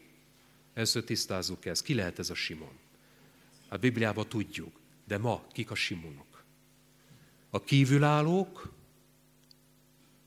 Először 0.74 1.04
tisztázzuk 1.04 1.66
ezt. 1.66 1.84
Ki 1.84 1.94
lehet 1.94 2.20
ez 2.20 2.30
a 2.30 2.36
Simon? 2.36 2.80
A 3.68 3.78
Bibliában 3.78 4.30
tudjuk, 4.30 4.80
de 5.08 5.18
ma 5.18 5.48
kik 5.52 5.72
a 5.72 5.76
Simonok? 5.76 6.44
A 7.50 7.64
kívülállók, 7.64 8.74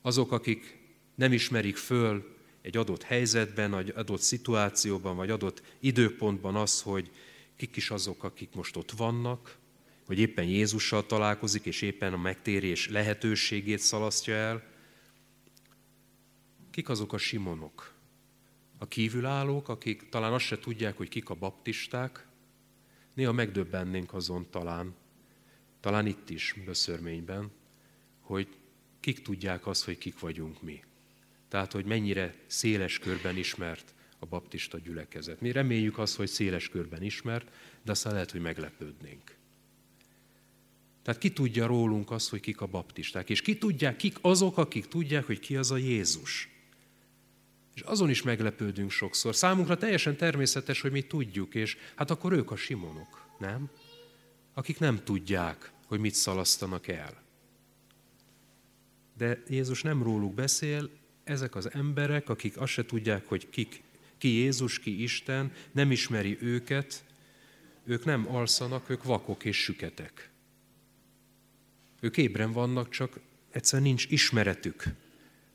azok, 0.01 0.31
akik 0.31 0.77
nem 1.15 1.33
ismerik 1.33 1.77
föl 1.77 2.35
egy 2.61 2.77
adott 2.77 3.03
helyzetben, 3.03 3.77
egy 3.77 3.93
adott 3.95 4.21
szituációban, 4.21 5.15
vagy 5.15 5.29
adott 5.29 5.61
időpontban 5.79 6.55
az, 6.55 6.81
hogy 6.81 7.11
kik 7.55 7.75
is 7.75 7.89
azok, 7.89 8.23
akik 8.23 8.49
most 8.53 8.75
ott 8.75 8.91
vannak, 8.91 9.57
hogy 10.05 10.19
éppen 10.19 10.45
Jézussal 10.45 11.05
találkozik, 11.05 11.65
és 11.65 11.81
éppen 11.81 12.13
a 12.13 12.17
megtérés 12.17 12.89
lehetőségét 12.89 13.79
szalasztja 13.79 14.33
el. 14.33 14.63
Kik 16.75 16.89
azok 16.89 17.13
a 17.13 17.17
simonok? 17.17 17.93
A 18.77 18.87
kívülállók, 18.87 19.69
akik 19.69 20.09
talán 20.09 20.33
azt 20.33 20.45
se 20.45 20.59
tudják, 20.59 20.97
hogy 20.97 21.09
kik 21.09 21.29
a 21.29 21.33
baptisták, 21.33 22.27
néha 23.13 23.31
megdöbbennénk 23.31 24.13
azon 24.13 24.49
talán, 24.49 24.95
talán 25.79 26.05
itt 26.05 26.29
is, 26.29 26.55
Böszörményben, 26.65 27.51
hogy 28.19 28.47
kik 28.99 29.21
tudják 29.21 29.67
azt, 29.67 29.83
hogy 29.83 29.97
kik 29.97 30.19
vagyunk 30.19 30.61
mi. 30.61 30.83
Tehát, 31.47 31.71
hogy 31.71 31.85
mennyire 31.85 32.35
széles 32.47 32.99
körben 32.99 33.37
ismert 33.37 33.93
a 34.19 34.25
baptista 34.25 34.79
gyülekezet. 34.79 35.41
Mi 35.41 35.51
reméljük 35.51 35.97
azt, 35.97 36.15
hogy 36.15 36.27
széles 36.27 36.69
körben 36.69 37.03
ismert, 37.03 37.51
de 37.83 37.91
aztán 37.91 38.13
lehet, 38.13 38.31
hogy 38.31 38.41
meglepődnénk. 38.41 39.35
Tehát 41.01 41.19
ki 41.19 41.31
tudja 41.31 41.65
rólunk 41.65 42.11
azt, 42.11 42.29
hogy 42.29 42.39
kik 42.39 42.61
a 42.61 42.67
baptisták, 42.67 43.29
és 43.29 43.41
ki 43.41 43.57
tudják, 43.57 43.95
kik 43.95 44.17
azok, 44.21 44.57
akik 44.57 44.87
tudják, 44.87 45.25
hogy 45.25 45.39
ki 45.39 45.57
az 45.57 45.71
a 45.71 45.77
Jézus. 45.77 46.53
És 47.75 47.81
azon 47.81 48.09
is 48.09 48.21
meglepődünk 48.21 48.91
sokszor. 48.91 49.35
Számunkra 49.35 49.77
teljesen 49.77 50.15
természetes, 50.15 50.81
hogy 50.81 50.91
mi 50.91 51.01
tudjuk, 51.01 51.55
és 51.55 51.77
hát 51.95 52.11
akkor 52.11 52.33
ők 52.33 52.51
a 52.51 52.55
simonok, 52.55 53.27
nem? 53.39 53.69
Akik 54.53 54.79
nem 54.79 55.03
tudják, 55.03 55.71
hogy 55.85 55.99
mit 55.99 56.13
szalasztanak 56.13 56.87
el. 56.87 57.23
De 59.17 59.43
Jézus 59.47 59.81
nem 59.81 60.03
róluk 60.03 60.33
beszél, 60.33 60.89
ezek 61.23 61.55
az 61.55 61.71
emberek, 61.71 62.29
akik 62.29 62.57
azt 62.57 62.71
se 62.71 62.85
tudják, 62.85 63.25
hogy 63.25 63.49
kik, 63.49 63.83
ki 64.17 64.27
Jézus, 64.27 64.79
ki 64.79 65.03
Isten, 65.03 65.51
nem 65.71 65.91
ismeri 65.91 66.37
őket, 66.41 67.03
ők 67.85 68.05
nem 68.05 68.27
alszanak, 68.35 68.89
ők 68.89 69.03
vakok 69.03 69.45
és 69.45 69.63
süketek. 69.63 70.29
Ők 71.99 72.17
ébren 72.17 72.51
vannak, 72.51 72.89
csak 72.89 73.19
egyszer 73.51 73.81
nincs 73.81 74.05
ismeretük. 74.09 74.83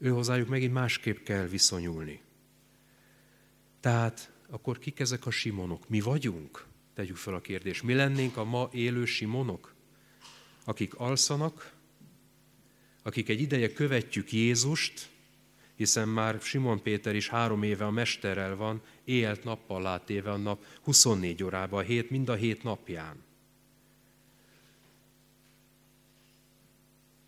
Ő 0.01 0.45
megint 0.49 0.73
másképp 0.73 1.23
kell 1.25 1.47
viszonyulni. 1.47 2.21
Tehát 3.81 4.33
akkor 4.49 4.79
kik 4.79 5.01
ezek 5.01 5.27
a 5.27 5.31
simonok? 5.31 5.89
Mi 5.89 6.01
vagyunk? 6.01 6.67
Tegyük 6.95 7.17
fel 7.17 7.35
a 7.35 7.41
kérdést. 7.41 7.83
Mi 7.83 7.95
lennénk 7.95 8.37
a 8.37 8.45
ma 8.45 8.69
élő 8.73 9.05
simonok? 9.05 9.75
Akik 10.65 10.95
alszanak, 10.95 11.73
akik 13.03 13.29
egy 13.29 13.41
ideje 13.41 13.73
követjük 13.73 14.33
Jézust, 14.33 15.09
hiszen 15.77 16.09
már 16.09 16.41
Simon 16.41 16.83
Péter 16.83 17.15
is 17.15 17.29
három 17.29 17.63
éve 17.63 17.85
a 17.87 17.91
mesterrel 17.91 18.57
van, 18.57 18.83
éjelt 19.05 19.45
nappal 19.45 19.83
látéve 19.83 20.31
a 20.31 20.37
nap 20.37 20.65
24 20.83 21.43
órában, 21.43 21.81
a 21.81 21.87
hét, 21.87 22.11
mind 22.11 22.29
a 22.29 22.35
hét 22.35 22.63
napján. 22.63 23.23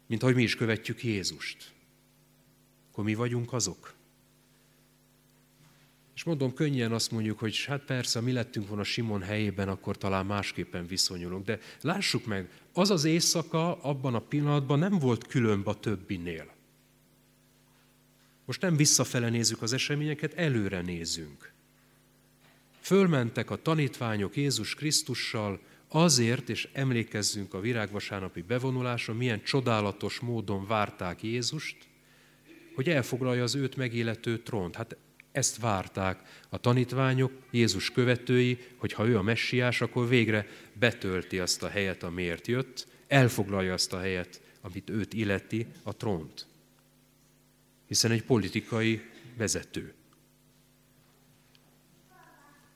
Mint 0.06 0.22
ahogy 0.22 0.34
mi 0.34 0.42
is 0.42 0.56
követjük 0.56 1.04
Jézust. 1.04 1.71
Akkor 2.92 3.04
mi 3.04 3.14
vagyunk 3.14 3.52
azok? 3.52 3.94
És 6.14 6.24
mondom, 6.24 6.54
könnyen 6.54 6.92
azt 6.92 7.10
mondjuk, 7.10 7.38
hogy 7.38 7.64
hát 7.64 7.84
persze, 7.84 8.20
mi 8.20 8.32
lettünk 8.32 8.68
volna 8.68 8.84
Simon 8.84 9.22
helyében, 9.22 9.68
akkor 9.68 9.96
talán 9.96 10.26
másképpen 10.26 10.86
viszonyulunk. 10.86 11.44
De 11.44 11.58
lássuk 11.80 12.26
meg, 12.26 12.50
az 12.72 12.90
az 12.90 13.04
éjszaka 13.04 13.82
abban 13.82 14.14
a 14.14 14.20
pillanatban 14.20 14.78
nem 14.78 14.98
volt 14.98 15.26
különb 15.26 15.68
a 15.68 15.80
többinél. 15.80 16.52
Most 18.44 18.60
nem 18.60 18.76
visszafele 18.76 19.28
nézzük 19.28 19.62
az 19.62 19.72
eseményeket, 19.72 20.34
előre 20.34 20.80
nézünk. 20.80 21.52
Fölmentek 22.80 23.50
a 23.50 23.62
tanítványok 23.62 24.36
Jézus 24.36 24.74
Krisztussal 24.74 25.60
azért, 25.88 26.48
és 26.48 26.68
emlékezzünk 26.72 27.54
a 27.54 27.60
virágvasárnapi 27.60 28.42
bevonulásra, 28.42 29.14
milyen 29.14 29.42
csodálatos 29.42 30.20
módon 30.20 30.66
várták 30.66 31.22
Jézust, 31.22 31.76
hogy 32.74 32.88
elfoglalja 32.88 33.42
az 33.42 33.54
őt 33.54 33.76
megélető 33.76 34.38
trónt. 34.38 34.76
Hát 34.76 34.96
ezt 35.32 35.58
várták 35.58 36.44
a 36.48 36.58
tanítványok, 36.58 37.32
Jézus 37.50 37.90
követői, 37.90 38.58
hogy 38.76 38.92
ha 38.92 39.06
ő 39.06 39.16
a 39.18 39.22
messiás, 39.22 39.80
akkor 39.80 40.08
végre 40.08 40.46
betölti 40.72 41.38
azt 41.38 41.62
a 41.62 41.68
helyet, 41.68 42.02
amiért 42.02 42.46
jött, 42.46 42.86
elfoglalja 43.06 43.72
azt 43.72 43.92
a 43.92 44.00
helyet, 44.00 44.40
amit 44.60 44.90
őt 44.90 45.12
illeti, 45.12 45.66
a 45.82 45.96
trónt 45.96 46.46
hiszen 47.92 48.10
egy 48.10 48.24
politikai 48.24 49.10
vezető. 49.36 49.94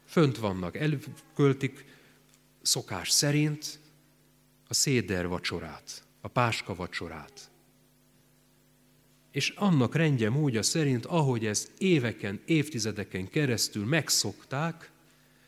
Fönt 0.04 0.37
vannak, 0.37 0.76
elköltik 0.76 1.85
szokás 2.62 3.11
szerint 3.11 3.80
a 4.68 4.74
széder 4.74 5.26
vacsorát, 5.26 6.04
a 6.20 6.28
páska 6.28 6.74
vacsorát. 6.74 7.50
És 9.37 9.49
annak 9.49 9.94
rendje 9.94 10.31
módja 10.31 10.62
szerint, 10.62 11.07
ahogy 11.07 11.46
ezt 11.46 11.72
éveken, 11.79 12.40
évtizedeken 12.44 13.29
keresztül 13.29 13.85
megszokták, 13.85 14.90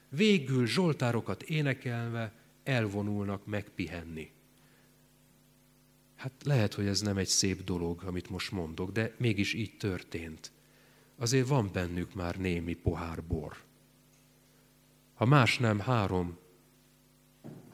végül 0.09 0.67
zsoltárokat 0.67 1.43
énekelve 1.43 2.33
elvonulnak 2.63 3.47
megpihenni. 3.47 4.31
Hát 6.17 6.33
lehet, 6.45 6.75
hogy 6.75 6.87
ez 6.87 7.01
nem 7.01 7.17
egy 7.17 7.27
szép 7.27 7.65
dolog, 7.65 8.03
amit 8.03 8.31
most 8.31 8.51
mondok, 8.51 8.91
de 8.91 9.15
mégis 9.19 9.55
így 9.55 9.77
történt. 9.77 10.53
Azért 11.17 11.49
van 11.49 11.71
bennük 11.73 12.15
már 12.15 12.37
némi 12.37 12.75
pohár 12.75 13.25
bor. 13.25 13.57
Ha 15.15 15.25
más 15.25 15.59
nem, 15.59 15.79
három, 15.79 16.39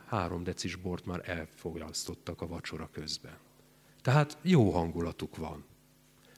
három 0.06 0.44
decis 0.44 0.76
bort 0.76 1.06
már 1.06 1.28
elfogyasztottak 1.28 2.40
a 2.40 2.46
vacsora 2.46 2.88
közben. 2.92 3.38
Tehát 4.02 4.38
jó 4.42 4.70
hangulatuk 4.70 5.36
van. 5.36 5.72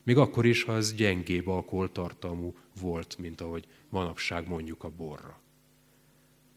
Még 0.07 0.19
akkor 0.19 0.47
is, 0.47 0.63
ha 0.63 0.77
ez 0.77 0.95
gyengébb 0.95 1.47
alkoholtartalmú 1.47 2.55
volt, 2.81 3.19
mint 3.19 3.41
ahogy 3.41 3.67
manapság 3.89 4.49
mondjuk 4.49 4.85
a 4.85 4.91
borra. 4.91 5.41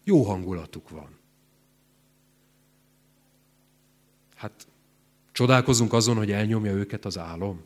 Jó 0.04 0.24
hangulatuk 0.24 0.90
van. 0.90 1.18
Hát 4.36 4.68
Csodálkozunk 5.32 5.94
azon, 5.94 6.16
hogy 6.16 6.32
elnyomja 6.32 6.72
őket 6.72 7.06
az 7.06 7.18
álom. 7.18 7.62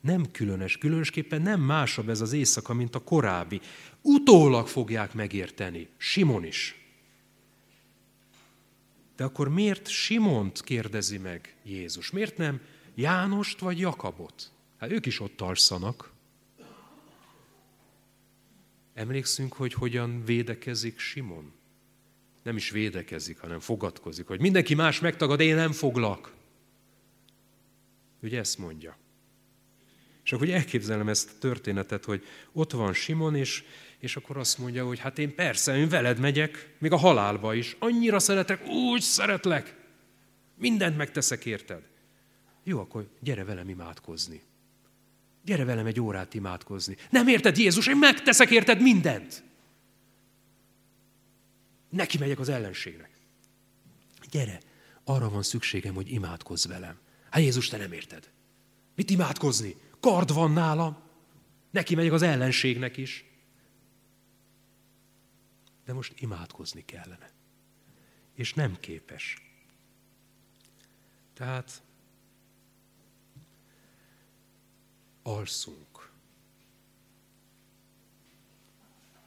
Nem 0.00 0.30
különös, 0.30 0.78
különösképpen 0.78 1.42
nem 1.42 1.60
másabb 1.60 2.08
ez 2.08 2.20
az 2.20 2.32
éjszaka, 2.32 2.74
mint 2.74 2.94
a 2.94 3.02
korábbi. 3.02 3.60
Utólag 4.02 4.66
fogják 4.66 5.14
megérteni, 5.14 5.88
Simon 5.96 6.44
is. 6.44 6.80
De 9.16 9.24
akkor 9.24 9.48
miért 9.48 9.88
Simont 9.88 10.62
kérdezi 10.62 11.18
meg 11.18 11.56
Jézus? 11.62 12.10
Miért 12.10 12.36
nem 12.36 12.60
Jánost 12.98 13.58
vagy 13.58 13.78
Jakabot? 13.78 14.52
Hát 14.76 14.90
ők 14.90 15.06
is 15.06 15.20
ott 15.20 15.40
alszanak. 15.40 16.12
Emlékszünk, 18.94 19.52
hogy 19.52 19.72
hogyan 19.72 20.24
védekezik 20.24 20.98
Simon? 20.98 21.52
Nem 22.42 22.56
is 22.56 22.70
védekezik, 22.70 23.38
hanem 23.38 23.60
fogadkozik, 23.60 24.26
hogy 24.26 24.40
mindenki 24.40 24.74
más 24.74 25.00
megtagad, 25.00 25.40
én 25.40 25.54
nem 25.54 25.72
foglak. 25.72 26.34
Ugye 28.22 28.38
ezt 28.38 28.58
mondja. 28.58 28.96
És 30.24 30.32
akkor 30.32 30.48
elképzelem 30.48 31.08
ezt 31.08 31.30
a 31.30 31.38
történetet, 31.38 32.04
hogy 32.04 32.24
ott 32.52 32.72
van 32.72 32.92
Simon, 32.92 33.34
és, 33.34 33.64
és 33.98 34.16
akkor 34.16 34.36
azt 34.36 34.58
mondja, 34.58 34.86
hogy 34.86 34.98
hát 34.98 35.18
én 35.18 35.34
persze, 35.34 35.76
én 35.76 35.88
veled 35.88 36.18
megyek, 36.18 36.74
még 36.78 36.92
a 36.92 36.96
halálba 36.96 37.54
is. 37.54 37.76
Annyira 37.78 38.18
szeretek, 38.18 38.66
úgy 38.66 39.00
szeretlek. 39.00 39.74
Mindent 40.54 40.96
megteszek 40.96 41.44
érted. 41.44 41.82
Jó, 42.68 42.80
akkor 42.80 43.08
gyere 43.20 43.44
velem 43.44 43.68
imádkozni. 43.68 44.42
Gyere 45.44 45.64
velem 45.64 45.86
egy 45.86 46.00
órát 46.00 46.34
imádkozni. 46.34 46.96
Nem 47.10 47.28
érted, 47.28 47.56
Jézus, 47.56 47.86
én 47.86 47.96
megteszek 47.96 48.50
érted 48.50 48.80
mindent. 48.80 49.44
Neki 51.88 52.18
megyek 52.18 52.38
az 52.38 52.48
ellenségnek. 52.48 53.10
Gyere, 54.30 54.60
arra 55.04 55.28
van 55.28 55.42
szükségem, 55.42 55.94
hogy 55.94 56.10
imádkozz 56.10 56.66
velem. 56.66 56.98
Hát 57.30 57.42
Jézus, 57.42 57.68
te 57.68 57.76
nem 57.76 57.92
érted. 57.92 58.30
Mit 58.94 59.10
imádkozni? 59.10 59.76
Kard 60.00 60.32
van 60.32 60.52
nálam. 60.52 60.98
Neki 61.70 61.94
megyek 61.94 62.12
az 62.12 62.22
ellenségnek 62.22 62.96
is. 62.96 63.24
De 65.84 65.92
most 65.92 66.20
imádkozni 66.20 66.84
kellene. 66.84 67.30
És 68.34 68.54
nem 68.54 68.76
képes. 68.80 69.36
Tehát 71.34 71.84
alszunk. 75.26 76.10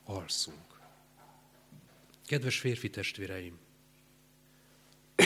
Alszunk. 0.04 0.80
Kedves 2.26 2.60
férfi 2.60 2.90
testvéreim, 2.90 3.60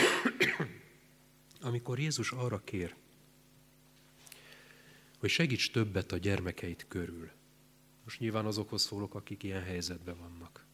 amikor 1.60 1.98
Jézus 1.98 2.32
arra 2.32 2.64
kér, 2.64 2.94
hogy 5.18 5.30
segíts 5.30 5.70
többet 5.70 6.12
a 6.12 6.16
gyermekeit 6.16 6.84
körül, 6.88 7.30
most 8.04 8.18
nyilván 8.20 8.46
azokhoz 8.46 8.82
szólok, 8.82 9.14
akik 9.14 9.42
ilyen 9.42 9.62
helyzetben 9.62 10.18
vannak. 10.18 10.66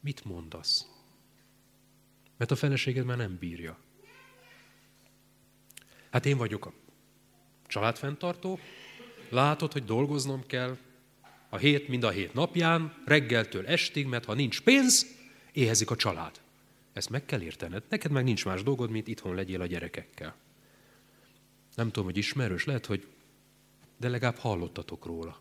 Mit 0.00 0.24
mondasz? 0.24 0.86
Mert 2.36 2.50
a 2.50 2.56
feleséged 2.56 3.04
már 3.04 3.16
nem 3.16 3.38
bírja. 3.38 3.78
Hát 6.10 6.26
én 6.26 6.36
vagyok 6.36 6.66
a 6.66 6.72
családfenntartó, 7.66 8.58
látod, 9.30 9.72
hogy 9.72 9.84
dolgoznom 9.84 10.46
kell 10.46 10.76
a 11.48 11.56
hét, 11.56 11.88
mind 11.88 12.02
a 12.02 12.10
hét 12.10 12.34
napján, 12.34 13.02
reggeltől 13.04 13.66
estig, 13.66 14.06
mert 14.06 14.24
ha 14.24 14.34
nincs 14.34 14.60
pénz, 14.60 15.06
éhezik 15.52 15.90
a 15.90 15.96
család. 15.96 16.40
Ezt 16.92 17.10
meg 17.10 17.24
kell 17.24 17.40
értened. 17.40 17.82
Neked 17.88 18.10
meg 18.10 18.24
nincs 18.24 18.44
más 18.44 18.62
dolgod, 18.62 18.90
mint 18.90 19.08
itthon 19.08 19.34
legyél 19.34 19.60
a 19.60 19.66
gyerekekkel. 19.66 20.34
Nem 21.74 21.86
tudom, 21.86 22.04
hogy 22.04 22.16
ismerős, 22.16 22.64
lehet, 22.64 22.86
hogy 22.86 23.06
de 23.96 24.08
legalább 24.08 24.36
hallottatok 24.36 25.04
róla. 25.04 25.40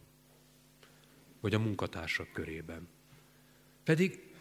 Vagy 1.39 1.53
a 1.53 1.59
munkatársak 1.59 2.31
körében. 2.31 2.87
Pedig 3.83 4.33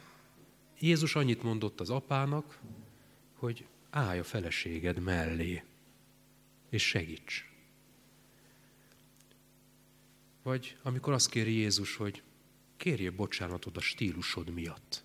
Jézus 0.79 1.15
annyit 1.15 1.43
mondott 1.43 1.81
az 1.81 1.91
apának, 1.91 2.59
hogy 3.35 3.67
állj 3.91 4.19
a 4.19 4.25
feleséged 4.25 4.99
mellé, 4.99 5.63
és 6.71 6.87
segíts. 6.87 7.51
Vagy 10.49 10.77
amikor 10.83 11.13
azt 11.13 11.31
kéri 11.31 11.53
Jézus, 11.53 11.97
hogy 11.97 12.23
kérjél 12.77 13.11
bocsánatot 13.11 13.77
a 13.77 13.81
stílusod 13.81 14.51
miatt. 14.51 15.05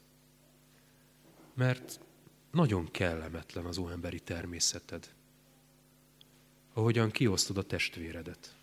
Mert 1.53 1.99
nagyon 2.51 2.91
kellemetlen 2.91 3.65
az 3.65 3.77
óemberi 3.77 4.19
természeted. 4.19 5.13
Ahogyan 6.73 7.11
kiosztod 7.11 7.57
a 7.57 7.63
testvéredet. 7.63 8.55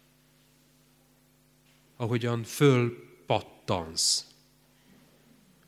Ahogyan 1.97 2.45
fölpattansz. 2.45 4.27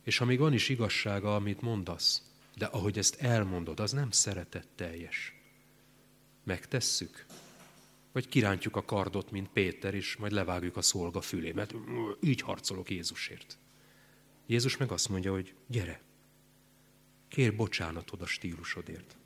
És 0.02 0.20
amíg 0.20 0.38
van 0.38 0.52
is 0.52 0.68
igazsága, 0.68 1.34
amit 1.34 1.60
mondasz, 1.60 2.22
de 2.56 2.66
ahogy 2.66 2.98
ezt 2.98 3.20
elmondod, 3.20 3.80
az 3.80 3.92
nem 3.92 4.10
szeretetteljes. 4.10 5.34
Megtesszük? 6.44 7.26
Vagy 8.12 8.28
kirántjuk 8.28 8.76
a 8.76 8.84
kardot, 8.84 9.30
mint 9.30 9.48
Péter, 9.48 9.94
és 9.94 10.16
majd 10.16 10.32
levágjuk 10.32 10.76
a 10.76 10.82
szolga 10.82 11.20
fülé, 11.20 11.54
így 12.20 12.40
harcolok 12.40 12.90
Jézusért. 12.90 13.58
Jézus 14.46 14.76
meg 14.76 14.92
azt 14.92 15.08
mondja, 15.08 15.32
hogy 15.32 15.54
gyere, 15.66 16.00
kér 17.28 17.56
bocsánatod 17.56 18.22
a 18.22 18.26
stílusodért. 18.26 19.16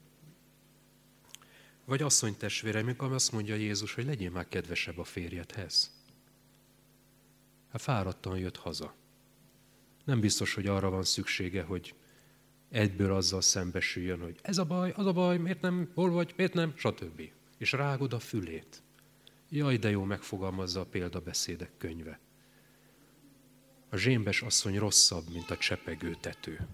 Vagy 1.85 2.03
asszony 2.03 2.37
testvére, 2.37 2.79
amikor 2.79 3.13
azt 3.13 3.33
mondja 3.33 3.55
Jézus, 3.55 3.95
hogy 3.95 4.05
legyél 4.05 4.31
már 4.31 4.49
kedvesebb 4.49 4.99
a 4.99 5.05
férjedhez. 5.05 5.95
Hát 7.69 7.83
fáradtan 7.83 8.39
jött 8.39 8.57
haza. 8.57 8.95
Nem 10.05 10.21
biztos, 10.21 10.55
hogy 10.55 10.67
arra 10.67 10.91
van 10.91 11.05
szüksége, 11.05 11.63
hogy 11.63 11.95
egyből 12.69 13.15
azzal 13.15 13.41
szembesüljön, 13.41 14.21
hogy 14.21 14.39
ez 14.43 14.59
a 14.59 14.65
baj, 14.65 14.93
az 14.97 15.07
a 15.07 15.13
baj, 15.13 15.39
miért 15.39 15.61
nem, 15.61 15.91
hol 15.95 16.11
vagy, 16.11 16.35
miért 16.37 16.55
nem, 16.55 16.73
stb 16.77 17.31
és 17.59 17.73
rágod 17.73 18.13
a 18.13 18.19
fülét. 18.19 18.83
Jaj, 19.51 19.77
de 19.77 19.91
jó 19.91 20.05
megfogalmazza 20.05 20.81
a 20.81 20.87
példabeszédek 20.87 21.71
könyve. 21.79 22.21
A 23.89 23.97
zsémbes 23.97 24.43
asszony 24.43 24.79
rosszabb, 24.79 25.29
mint 25.33 25.51
a 25.51 25.57
csepegő 25.57 26.17
tető. 26.21 26.69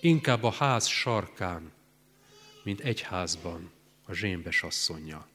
Inkább 0.00 0.42
a 0.42 0.50
ház 0.50 0.86
sarkán, 0.86 1.72
mint 2.64 2.80
egy 2.80 3.00
házban 3.00 3.70
a 4.04 4.12
zsémbes 4.12 4.62
asszonya. 4.62 5.28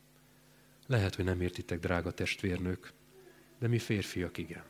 Lehet, 0.87 1.15
hogy 1.15 1.25
nem 1.25 1.41
értitek, 1.41 1.79
drága 1.79 2.11
testvérnők, 2.11 2.93
de 3.59 3.67
mi 3.67 3.79
férfiak 3.79 4.37
igen. 4.37 4.63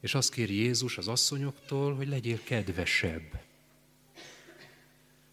És 0.00 0.14
azt 0.14 0.32
kéri 0.32 0.54
Jézus 0.54 0.98
az 0.98 1.08
asszonyoktól, 1.08 1.94
hogy 1.94 2.08
legyél 2.08 2.42
kedvesebb. 2.42 3.42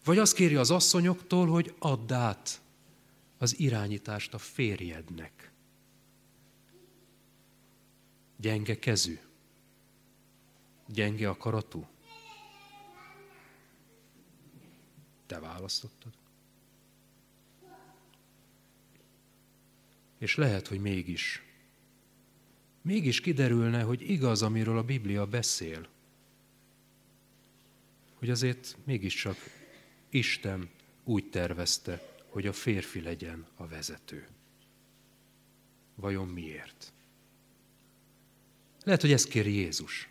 Vagy 0.04 0.18
azt 0.18 0.34
kéri 0.34 0.54
az 0.54 0.70
asszonyoktól, 0.70 1.46
hogy 1.46 1.74
add 1.78 2.12
át 2.12 2.62
az 3.38 3.58
irányítást 3.58 4.34
a 4.34 4.38
férjednek. 4.38 5.52
Gyenge 8.36 8.78
kezű, 8.78 9.18
gyenge 10.86 11.28
akaratú. 11.28 11.86
Te 15.26 15.38
választottad. 15.38 16.12
És 20.18 20.36
lehet, 20.36 20.68
hogy 20.68 20.80
mégis, 20.80 21.42
mégis 22.82 23.20
kiderülne, 23.20 23.82
hogy 23.82 24.10
igaz, 24.10 24.42
amiről 24.42 24.78
a 24.78 24.82
Biblia 24.82 25.26
beszél, 25.26 25.88
hogy 28.14 28.30
azért 28.30 28.76
mégiscsak 28.84 29.61
Isten 30.14 30.70
úgy 31.04 31.30
tervezte, 31.30 32.08
hogy 32.28 32.46
a 32.46 32.52
férfi 32.52 33.00
legyen 33.00 33.46
a 33.56 33.66
vezető. 33.66 34.28
Vajon 35.94 36.28
miért? 36.28 36.92
Lehet, 38.84 39.00
hogy 39.00 39.12
ezt 39.12 39.28
kéri 39.28 39.52
Jézus. 39.52 40.08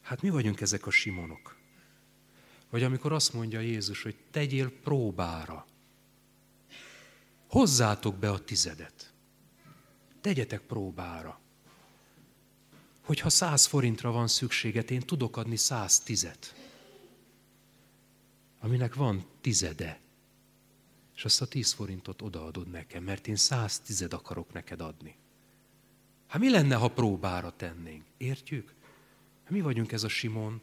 Hát 0.00 0.22
mi 0.22 0.30
vagyunk 0.30 0.60
ezek 0.60 0.86
a 0.86 0.90
simonok? 0.90 1.56
Vagy 2.70 2.82
amikor 2.82 3.12
azt 3.12 3.32
mondja 3.32 3.60
Jézus, 3.60 4.02
hogy 4.02 4.16
tegyél 4.30 4.72
próbára. 4.80 5.66
Hozzátok 7.46 8.16
be 8.16 8.30
a 8.30 8.44
tizedet. 8.44 9.12
Tegyetek 10.20 10.60
próbára. 10.60 11.40
Hogyha 13.00 13.30
száz 13.30 13.66
forintra 13.66 14.10
van 14.10 14.28
szükséget, 14.28 14.90
én 14.90 15.00
tudok 15.00 15.36
adni 15.36 15.56
száz 15.56 16.00
tizet 16.00 16.63
aminek 18.64 18.94
van 18.94 19.24
tizede, 19.40 20.00
és 21.16 21.24
azt 21.24 21.42
a 21.42 21.46
tíz 21.46 21.72
forintot 21.72 22.22
odaadod 22.22 22.70
nekem, 22.70 23.02
mert 23.02 23.26
én 23.26 23.36
száz 23.36 23.80
tized 23.80 24.12
akarok 24.12 24.52
neked 24.52 24.80
adni. 24.80 25.16
Hát 26.26 26.40
mi 26.40 26.50
lenne, 26.50 26.74
ha 26.74 26.88
próbára 26.88 27.52
tennénk? 27.56 28.04
Értjük? 28.16 28.74
Hát 29.42 29.50
mi 29.50 29.60
vagyunk 29.60 29.92
ez 29.92 30.04
a 30.04 30.08
Simon, 30.08 30.60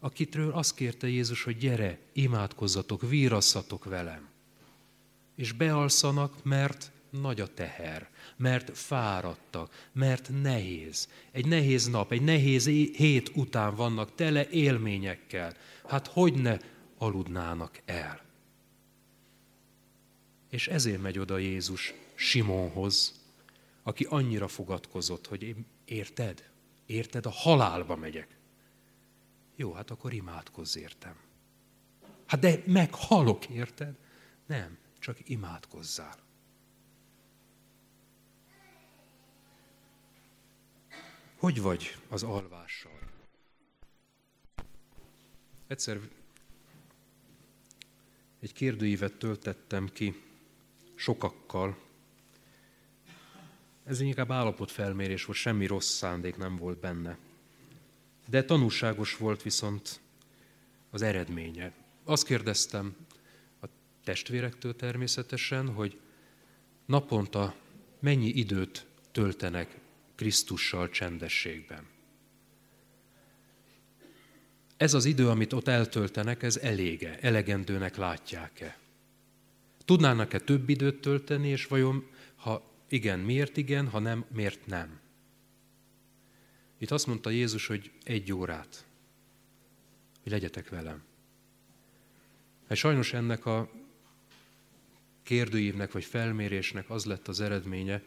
akitről 0.00 0.52
azt 0.52 0.74
kérte 0.74 1.08
Jézus, 1.08 1.42
hogy 1.42 1.56
gyere, 1.56 1.98
imádkozzatok, 2.12 3.08
vírasszatok 3.08 3.84
velem. 3.84 4.28
És 5.34 5.52
bealszanak, 5.52 6.44
mert 6.44 6.92
nagy 7.10 7.40
a 7.40 7.54
teher, 7.54 8.10
mert 8.36 8.76
fáradtak, 8.76 9.88
mert 9.92 10.30
nehéz. 10.42 11.08
Egy 11.30 11.46
nehéz 11.46 11.86
nap, 11.86 12.12
egy 12.12 12.22
nehéz 12.22 12.66
hét 12.96 13.30
után 13.34 13.74
vannak 13.74 14.14
tele 14.14 14.48
élményekkel. 14.48 15.56
Hát 15.86 16.06
hogy 16.06 16.34
ne 16.34 16.56
aludnának 17.02 17.80
el. 17.84 18.20
És 20.48 20.68
ezért 20.68 21.02
megy 21.02 21.18
oda 21.18 21.38
Jézus 21.38 21.94
Simonhoz, 22.14 23.20
aki 23.82 24.04
annyira 24.04 24.48
fogadkozott, 24.48 25.26
hogy 25.26 25.56
érted? 25.84 26.50
Érted? 26.86 27.26
A 27.26 27.30
halálba 27.30 27.96
megyek. 27.96 28.36
Jó, 29.56 29.72
hát 29.72 29.90
akkor 29.90 30.12
imádkozz 30.12 30.76
értem. 30.76 31.16
Hát 32.26 32.40
de 32.40 32.62
meghalok, 32.66 33.48
érted? 33.48 33.94
Nem, 34.46 34.78
csak 34.98 35.28
imádkozzál. 35.28 36.16
Hogy 41.36 41.60
vagy 41.60 41.96
az 42.08 42.22
alvással? 42.22 42.98
Egyszer 45.66 46.00
egy 48.42 48.52
kérdőívet 48.52 49.12
töltettem 49.12 49.88
ki 49.92 50.22
sokakkal. 50.94 51.78
Ez 53.84 54.00
inkább 54.00 54.30
állapotfelmérés 54.30 55.24
volt, 55.24 55.38
semmi 55.38 55.66
rossz 55.66 55.88
szándék 55.88 56.36
nem 56.36 56.56
volt 56.56 56.78
benne. 56.78 57.18
De 58.28 58.44
tanulságos 58.44 59.16
volt 59.16 59.42
viszont 59.42 60.00
az 60.90 61.02
eredménye. 61.02 61.72
Azt 62.04 62.26
kérdeztem 62.26 62.96
a 63.60 63.66
testvérektől 64.04 64.76
természetesen, 64.76 65.68
hogy 65.72 66.00
naponta 66.86 67.54
mennyi 67.98 68.28
időt 68.28 68.86
töltenek 69.12 69.78
Krisztussal 70.14 70.88
csendességben. 70.88 71.91
Ez 74.82 74.94
az 74.94 75.04
idő, 75.04 75.28
amit 75.28 75.52
ott 75.52 75.68
eltöltenek, 75.68 76.42
ez 76.42 76.56
elége, 76.56 77.18
elegendőnek 77.20 77.96
látják-e? 77.96 78.78
Tudnának-e 79.84 80.38
több 80.38 80.68
időt 80.68 81.00
tölteni, 81.00 81.48
és 81.48 81.66
vajon, 81.66 82.06
ha 82.36 82.62
igen, 82.88 83.18
miért 83.18 83.56
igen, 83.56 83.88
ha 83.88 83.98
nem, 83.98 84.24
miért 84.28 84.66
nem? 84.66 85.00
Itt 86.78 86.90
azt 86.90 87.06
mondta 87.06 87.30
Jézus, 87.30 87.66
hogy 87.66 87.90
egy 88.04 88.32
órát, 88.32 88.86
hogy 90.22 90.32
legyetek 90.32 90.68
velem. 90.68 91.02
Hát 92.68 92.78
sajnos 92.78 93.12
ennek 93.12 93.46
a 93.46 93.70
kérdőívnek 95.22 95.92
vagy 95.92 96.04
felmérésnek 96.04 96.90
az 96.90 97.04
lett 97.04 97.28
az 97.28 97.40
eredménye, 97.40 98.02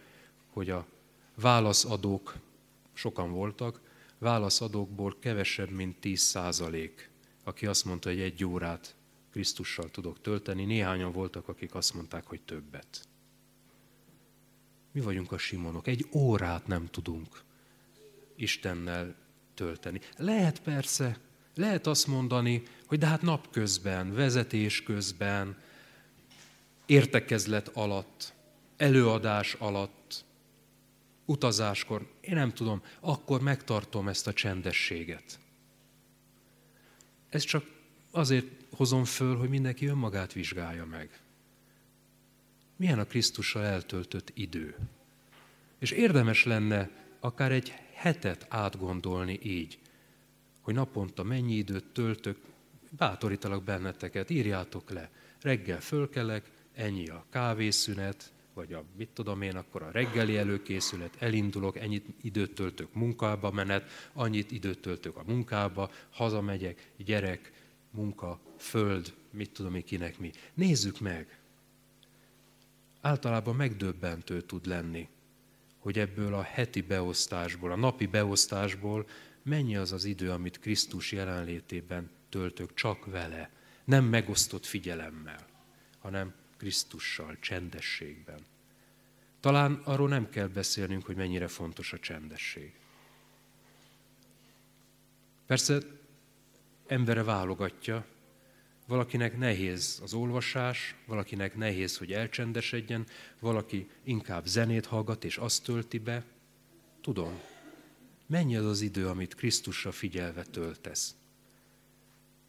hogy 0.48 0.70
a 0.70 0.88
válaszadók, 1.36 2.36
sokan 2.94 3.32
voltak, 3.32 3.82
válaszadókból 4.20 5.16
kevesebb, 5.20 5.70
mint 5.70 6.00
10 6.00 6.20
százalék, 6.20 7.10
aki 7.44 7.66
azt 7.66 7.86
mondta, 7.86 8.10
hogy 8.10 8.20
egy 8.20 8.46
órát 8.46 8.96
Krisztussal 9.32 9.92
tudok 9.92 10.22
tölteni. 10.22 10.66
Néhányan 10.66 11.12
voltak, 11.12 11.48
akik 11.48 11.76
azt 11.76 11.94
mondták, 11.94 12.26
hogy 12.26 12.42
többet. 12.42 13.08
Mi 14.92 15.02
vagyunk 15.02 15.32
a 15.32 15.38
Simonok. 15.38 15.88
Egy 15.88 16.08
órát 16.14 16.68
nem 16.68 16.86
tudunk 16.86 17.44
Istennel 18.36 19.16
tölteni. 19.54 20.00
Lehet 20.18 20.62
persze, 20.62 21.20
lehet 21.56 21.88
azt 21.88 22.08
mondani, 22.08 22.64
hogy 22.86 23.00
de 23.00 23.06
hát 23.06 23.22
napközben, 23.22 24.14
vezetés 24.14 24.84
közben, 24.84 25.58
értekezlet 26.86 27.68
alatt, 27.68 28.34
előadás 28.78 29.54
alatt, 29.54 30.26
utazáskor, 31.26 32.08
én 32.28 32.36
nem 32.36 32.54
tudom, 32.54 32.82
akkor 33.00 33.42
megtartom 33.42 34.08
ezt 34.08 34.28
a 34.28 34.34
csendességet. 34.34 35.40
Ez 37.30 37.44
csak 37.44 37.66
azért 38.12 38.48
hozom 38.72 39.04
föl, 39.04 39.38
hogy 39.38 39.50
mindenki 39.50 39.86
önmagát 39.86 40.34
vizsgálja 40.34 40.86
meg. 40.86 41.20
Milyen 42.76 43.00
a 43.00 43.06
Krisztussal 43.06 43.64
eltöltött 43.64 44.32
idő? 44.34 44.76
És 45.80 45.92
érdemes 45.92 46.44
lenne 46.44 46.90
akár 47.20 47.52
egy 47.52 47.74
hetet 47.94 48.46
átgondolni 48.50 49.40
így, 49.44 49.80
hogy 50.62 50.74
naponta 50.74 51.24
mennyi 51.24 51.54
időt 51.54 51.86
töltök, 51.86 52.38
bátorítalak 52.90 53.64
benneteket, 53.64 54.30
írjátok 54.30 54.90
le. 54.90 55.10
Reggel 55.42 55.82
fölkelek, 55.82 56.52
ennyi 56.74 57.08
a 57.08 57.26
kávészünet, 57.30 58.34
vagy 58.56 58.74
a 58.74 58.84
mit 58.98 59.10
tudom 59.14 59.42
én, 59.42 59.56
akkor 59.56 59.84
a 59.84 59.92
reggeli 59.92 60.38
előkészület, 60.38 61.16
elindulok, 61.20 61.78
ennyit 61.78 62.06
időt 62.22 62.54
töltök 62.54 62.94
munkába 62.94 63.52
menet, 63.52 64.10
annyit 64.14 64.52
időt 64.52 64.80
töltök 64.80 65.16
a 65.16 65.24
munkába, 65.26 65.92
hazamegyek, 66.10 66.92
gyerek, 66.98 67.52
munka, 67.92 68.40
föld, 68.58 69.14
mit 69.32 69.52
tudom 69.52 69.76
én 69.76 69.84
kinek 69.84 70.20
mi. 70.20 70.32
Nézzük 70.54 71.00
meg! 71.00 71.40
Általában 73.02 73.56
megdöbbentő 73.56 74.42
tud 74.42 74.66
lenni, 74.66 75.08
hogy 75.78 76.00
ebből 76.00 76.34
a 76.34 76.42
heti 76.42 76.82
beosztásból, 76.82 77.72
a 77.72 77.76
napi 77.76 78.06
beosztásból 78.06 79.08
mennyi 79.44 79.76
az 79.76 79.92
az 79.92 80.06
idő, 80.06 80.32
amit 80.32 80.60
Krisztus 80.60 81.12
jelenlétében 81.12 82.10
töltök 82.30 82.74
csak 82.74 83.06
vele, 83.06 83.50
nem 83.84 84.06
megosztott 84.06 84.66
figyelemmel, 84.66 85.48
hanem 86.00 86.34
Krisztussal, 86.58 87.38
csendességben. 87.40 88.46
Talán 89.40 89.74
arról 89.74 90.08
nem 90.08 90.30
kell 90.30 90.48
beszélnünk, 90.48 91.06
hogy 91.06 91.16
mennyire 91.16 91.48
fontos 91.48 91.94
a 91.94 92.00
csendesség. 92.00 92.74
Persze 95.46 95.78
embere 96.88 97.24
válogatja, 97.24 98.06
valakinek 98.88 99.38
nehéz 99.38 100.00
az 100.04 100.14
olvasás, 100.14 100.96
valakinek 101.06 101.56
nehéz, 101.56 101.98
hogy 101.98 102.14
elcsendesedjen, 102.14 103.08
valaki 103.40 103.90
inkább 104.04 104.46
zenét 104.46 104.86
hallgat 104.86 105.24
és 105.24 105.38
azt 105.38 105.64
tölti 105.64 106.00
be. 106.00 106.24
Tudom, 107.02 107.40
mennyi 108.26 108.56
az 108.56 108.66
az 108.66 108.82
idő, 108.82 109.08
amit 109.08 109.36
Krisztusra 109.36 109.92
figyelve 109.92 110.44
töltesz. 110.44 111.16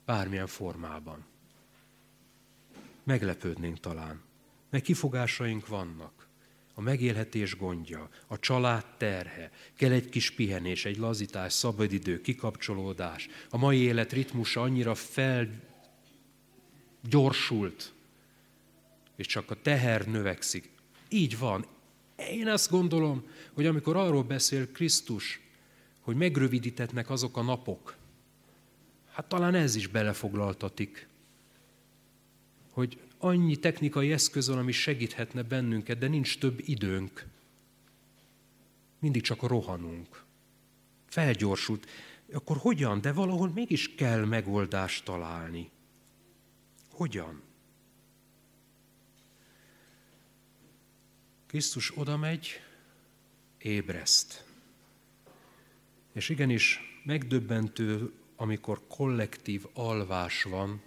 Bármilyen 0.04 0.46
formában 0.46 1.24
meglepődnénk 3.06 3.80
talán. 3.80 4.20
Mert 4.70 4.84
kifogásaink 4.84 5.66
vannak. 5.66 6.28
A 6.74 6.80
megélhetés 6.80 7.56
gondja, 7.56 8.08
a 8.26 8.38
család 8.38 8.84
terhe, 8.96 9.50
kell 9.74 9.90
egy 9.90 10.08
kis 10.08 10.30
pihenés, 10.30 10.84
egy 10.84 10.96
lazítás, 10.96 11.52
szabadidő, 11.52 12.20
kikapcsolódás. 12.20 13.28
A 13.50 13.56
mai 13.56 13.78
élet 13.78 14.12
ritmusa 14.12 14.62
annyira 14.62 14.94
felgyorsult, 17.02 17.92
és 19.16 19.26
csak 19.26 19.50
a 19.50 19.62
teher 19.62 20.06
növekszik. 20.06 20.70
Így 21.08 21.38
van. 21.38 21.66
Én 22.16 22.48
azt 22.48 22.70
gondolom, 22.70 23.26
hogy 23.52 23.66
amikor 23.66 23.96
arról 23.96 24.22
beszél 24.22 24.72
Krisztus, 24.72 25.40
hogy 26.00 26.16
megrövidítetnek 26.16 27.10
azok 27.10 27.36
a 27.36 27.42
napok, 27.42 27.96
hát 29.12 29.28
talán 29.28 29.54
ez 29.54 29.74
is 29.74 29.86
belefoglaltatik 29.86 31.08
hogy 32.76 33.00
annyi 33.18 33.56
technikai 33.56 34.12
eszköz 34.12 34.48
van, 34.48 34.58
ami 34.58 34.72
segíthetne 34.72 35.42
bennünket, 35.42 35.98
de 35.98 36.08
nincs 36.08 36.38
több 36.38 36.60
időnk. 36.64 37.26
Mindig 38.98 39.22
csak 39.22 39.42
rohanunk. 39.42 40.24
Felgyorsult. 41.06 41.86
Akkor 42.32 42.56
hogyan? 42.56 43.00
De 43.00 43.12
valahol 43.12 43.48
mégis 43.48 43.94
kell 43.94 44.24
megoldást 44.24 45.04
találni. 45.04 45.70
Hogyan? 46.90 47.42
Krisztus 51.46 51.96
oda 51.96 52.16
megy, 52.16 52.60
ébreszt. 53.58 54.44
És 56.12 56.28
igenis 56.28 56.80
megdöbbentő, 57.04 58.12
amikor 58.36 58.86
kollektív 58.88 59.66
alvás 59.72 60.42
van, 60.42 60.82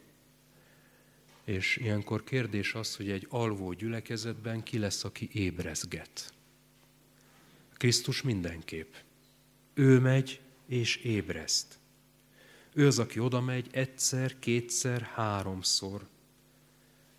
és 1.50 1.78
ilyenkor 1.78 2.24
kérdés 2.24 2.74
az, 2.74 2.96
hogy 2.96 3.10
egy 3.10 3.28
alvó 3.30 3.74
gyülekezetben 3.74 4.64
ki 4.64 4.78
lesz, 4.78 5.04
aki 5.04 5.30
ébrezget. 5.34 6.34
Krisztus 7.74 8.22
mindenképp. 8.22 8.94
Ő 9.74 10.00
megy 10.00 10.42
és 10.66 10.96
ébreszt. 10.96 11.80
Ő 12.74 12.88
az, 12.88 13.00
aki 13.00 13.20
oda 13.20 13.42
megy 13.42 13.68
egyszer, 13.72 14.40
kétszer, 14.40 15.02
háromszor. 15.02 16.08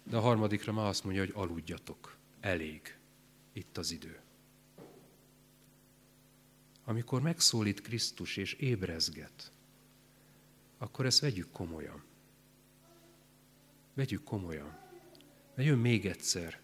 De 0.02 0.16
a 0.16 0.20
harmadikra 0.20 0.72
már 0.72 0.86
azt 0.86 1.04
mondja, 1.04 1.24
hogy 1.24 1.32
aludjatok. 1.34 2.16
Elég. 2.40 2.96
Itt 3.52 3.76
az 3.76 3.90
idő. 3.90 4.20
Amikor 6.84 7.20
megszólít 7.20 7.80
Krisztus 7.80 8.36
és 8.36 8.52
ébrezget, 8.52 9.52
akkor 10.78 11.06
ezt 11.06 11.20
vegyük 11.20 11.50
komolyan. 11.52 12.08
Vegyük 14.00 14.24
komolyan. 14.24 14.78
Mert 15.54 15.68
jön 15.68 15.78
még 15.78 16.06
egyszer. 16.06 16.60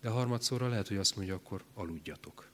De 0.00 0.08
harmadszorra 0.08 0.68
lehet, 0.68 0.88
hogy 0.88 0.96
azt 0.96 1.16
mondja, 1.16 1.34
akkor 1.34 1.64
aludjatok. 1.74 2.50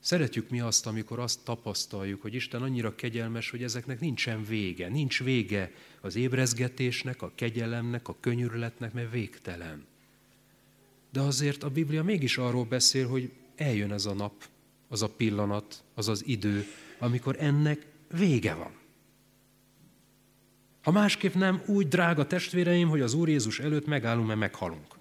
Szeretjük 0.00 0.50
mi 0.50 0.60
azt, 0.60 0.86
amikor 0.86 1.18
azt 1.18 1.44
tapasztaljuk, 1.44 2.22
hogy 2.22 2.34
Isten 2.34 2.62
annyira 2.62 2.94
kegyelmes, 2.94 3.50
hogy 3.50 3.62
ezeknek 3.62 4.00
nincsen 4.00 4.44
vége. 4.44 4.88
Nincs 4.88 5.22
vége 5.22 5.72
az 6.00 6.16
ébrezgetésnek, 6.16 7.22
a 7.22 7.32
kegyelemnek, 7.34 8.08
a 8.08 8.16
könyörületnek, 8.20 8.92
mert 8.92 9.10
végtelen. 9.10 9.86
de 11.12 11.20
azért 11.20 11.62
a 11.62 11.70
Biblia 11.70 12.02
mégis 12.02 12.38
arról 12.38 12.64
beszél, 12.64 13.08
hogy 13.08 13.32
eljön 13.56 13.92
ez 13.92 14.06
a 14.06 14.14
nap, 14.14 14.48
az 14.88 15.02
a 15.02 15.08
pillanat, 15.08 15.84
az 15.94 16.08
az 16.08 16.26
idő, 16.26 16.64
amikor 16.98 17.36
ennek 17.38 17.86
vége 18.10 18.54
van. 18.54 18.82
Ha 20.84 20.90
másképp 20.90 21.34
nem, 21.34 21.62
úgy 21.66 21.88
drága 21.88 22.26
testvéreim, 22.26 22.88
hogy 22.88 23.00
az 23.00 23.14
Úr 23.14 23.28
Jézus 23.28 23.60
előtt 23.60 23.86
megállunk, 23.86 24.26
mert 24.26 24.38
meghalunk. 24.38 24.94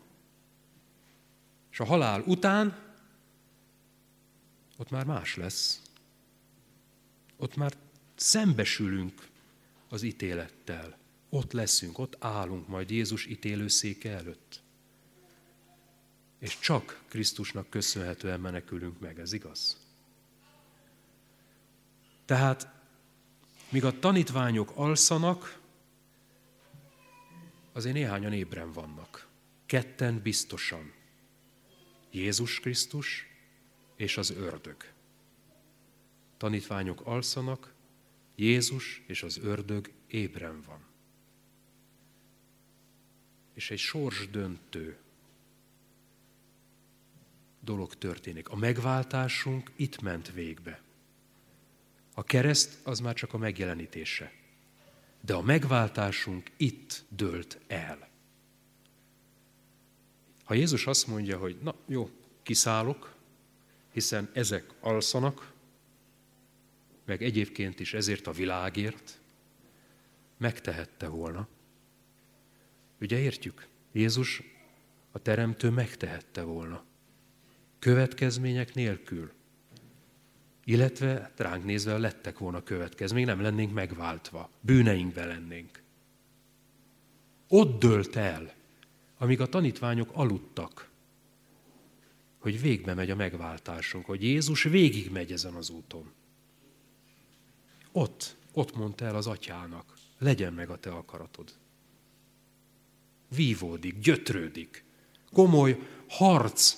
És 1.72 1.80
a 1.80 1.86
halál 1.86 2.24
után 2.26 2.78
ott 4.78 4.90
már 4.90 5.06
más 5.06 5.36
lesz. 5.36 5.82
Ott 7.38 7.56
már 7.56 7.74
szembesülünk 8.16 9.28
az 9.90 10.04
ítélettel. 10.04 10.98
Ott 11.30 11.52
leszünk, 11.52 11.98
ott 11.98 12.16
állunk 12.20 12.68
majd 12.68 12.90
Jézus 12.90 13.26
ítélőszéke 13.26 14.12
előtt. 14.12 14.62
És 16.40 16.60
csak 16.60 17.04
Krisztusnak 17.08 17.70
köszönhetően 17.70 18.40
menekülünk 18.40 19.00
meg, 19.00 19.20
ez 19.20 19.34
igaz? 19.34 19.78
Tehát, 22.26 22.68
míg 23.70 23.86
a 23.86 24.00
tanítványok 24.00 24.72
alszanak, 24.76 25.62
azért 27.74 27.96
néhányan 27.96 28.34
ébren 28.34 28.72
vannak. 28.72 29.28
Ketten 29.66 30.22
biztosan. 30.22 30.94
Jézus 32.12 32.60
Krisztus 32.60 33.28
és 33.96 34.18
az 34.18 34.30
ördög. 34.30 34.92
Tanítványok 36.38 37.02
alszanak, 37.06 37.74
Jézus 38.36 39.02
és 39.08 39.24
az 39.24 39.38
ördög 39.38 39.92
ébren 40.08 40.62
van. 40.62 40.86
És 43.54 43.72
egy 43.72 43.80
sors 43.80 44.30
döntő 44.30 44.98
dolog 47.60 47.96
történik. 47.96 48.50
A 48.50 48.56
megváltásunk 48.56 49.72
itt 49.76 50.02
ment 50.02 50.32
végbe. 50.32 50.82
A 52.14 52.24
kereszt 52.24 52.88
az 52.88 53.00
már 53.00 53.14
csak 53.14 53.34
a 53.34 53.38
megjelenítése. 53.38 54.43
De 55.26 55.34
a 55.34 55.42
megváltásunk 55.42 56.52
itt 56.58 57.04
dőlt 57.10 57.60
el. 57.68 58.10
Ha 60.44 60.54
Jézus 60.54 60.88
azt 60.88 61.08
mondja, 61.08 61.38
hogy 61.38 61.58
na 61.62 61.76
jó, 61.86 62.10
kiszállok, 62.42 63.16
hiszen 63.92 64.30
ezek 64.34 64.74
alszanak, 64.80 65.52
meg 67.06 67.24
egyébként 67.24 67.80
is 67.80 67.94
ezért 67.94 68.28
a 68.28 68.32
világért, 68.32 69.20
megtehette 70.38 71.08
volna. 71.08 71.48
Ugye 73.00 73.20
értjük? 73.20 73.68
Jézus, 73.92 74.42
a 75.12 75.20
Teremtő 75.20 75.70
megtehette 75.70 76.42
volna. 76.42 76.84
Következmények 77.80 78.74
nélkül. 78.74 79.32
Illetve 80.64 81.32
ránk 81.36 81.64
nézve 81.64 81.98
lettek 81.98 82.38
volna 82.38 82.64
következmény, 82.64 83.26
nem 83.26 83.42
lennénk 83.42 83.74
megváltva, 83.74 84.50
bűneinkbe 84.62 85.26
lennénk. 85.26 85.82
Ott 87.48 87.80
dölt 87.80 88.16
el, 88.16 88.54
amíg 89.18 89.42
a 89.42 89.50
tanítványok 89.50 90.10
aludtak, 90.14 90.90
hogy 92.38 92.62
végbe 92.62 92.94
megy 92.94 93.10
a 93.10 93.16
megváltásunk, 93.16 94.06
hogy 94.06 94.24
Jézus 94.24 94.64
végig 94.64 95.12
megy 95.12 95.32
ezen 95.32 95.54
az 95.54 95.70
úton. 95.70 96.12
Ott, 97.92 98.36
ott 98.52 98.76
mondta 98.76 99.06
el 99.06 99.16
az 99.16 99.28
atyának, 99.28 99.94
legyen 100.18 100.54
meg 100.54 100.70
a 100.70 100.78
te 100.78 100.92
akaratod. 100.92 101.54
Vívódik, 103.36 104.00
gyötrődik. 104.00 104.84
Komoly 105.32 105.80
harc, 106.10 106.78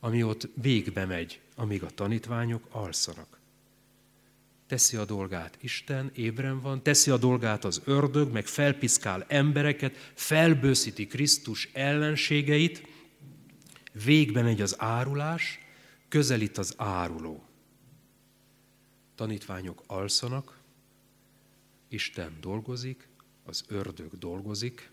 ami 0.00 0.22
ott 0.22 0.48
végbe 0.54 1.04
megy, 1.04 1.41
amíg 1.54 1.82
a 1.82 1.90
tanítványok 1.90 2.66
alszanak. 2.70 3.40
Teszi 4.66 4.96
a 4.96 5.04
dolgát 5.04 5.58
Isten, 5.60 6.10
ébren 6.14 6.60
van, 6.60 6.82
teszi 6.82 7.10
a 7.10 7.16
dolgát 7.16 7.64
az 7.64 7.82
ördög, 7.84 8.32
meg 8.32 8.46
felpiszkál 8.46 9.24
embereket, 9.28 10.12
felbőszíti 10.14 11.06
Krisztus 11.06 11.68
ellenségeit, 11.72 12.86
végbe 14.04 14.42
megy 14.42 14.60
az 14.60 14.74
árulás, 14.78 15.58
közelít 16.08 16.58
az 16.58 16.74
áruló. 16.76 17.44
Tanítványok 19.14 19.82
alszanak, 19.86 20.58
Isten 21.88 22.36
dolgozik, 22.40 23.08
az 23.44 23.64
ördög 23.68 24.18
dolgozik, 24.18 24.90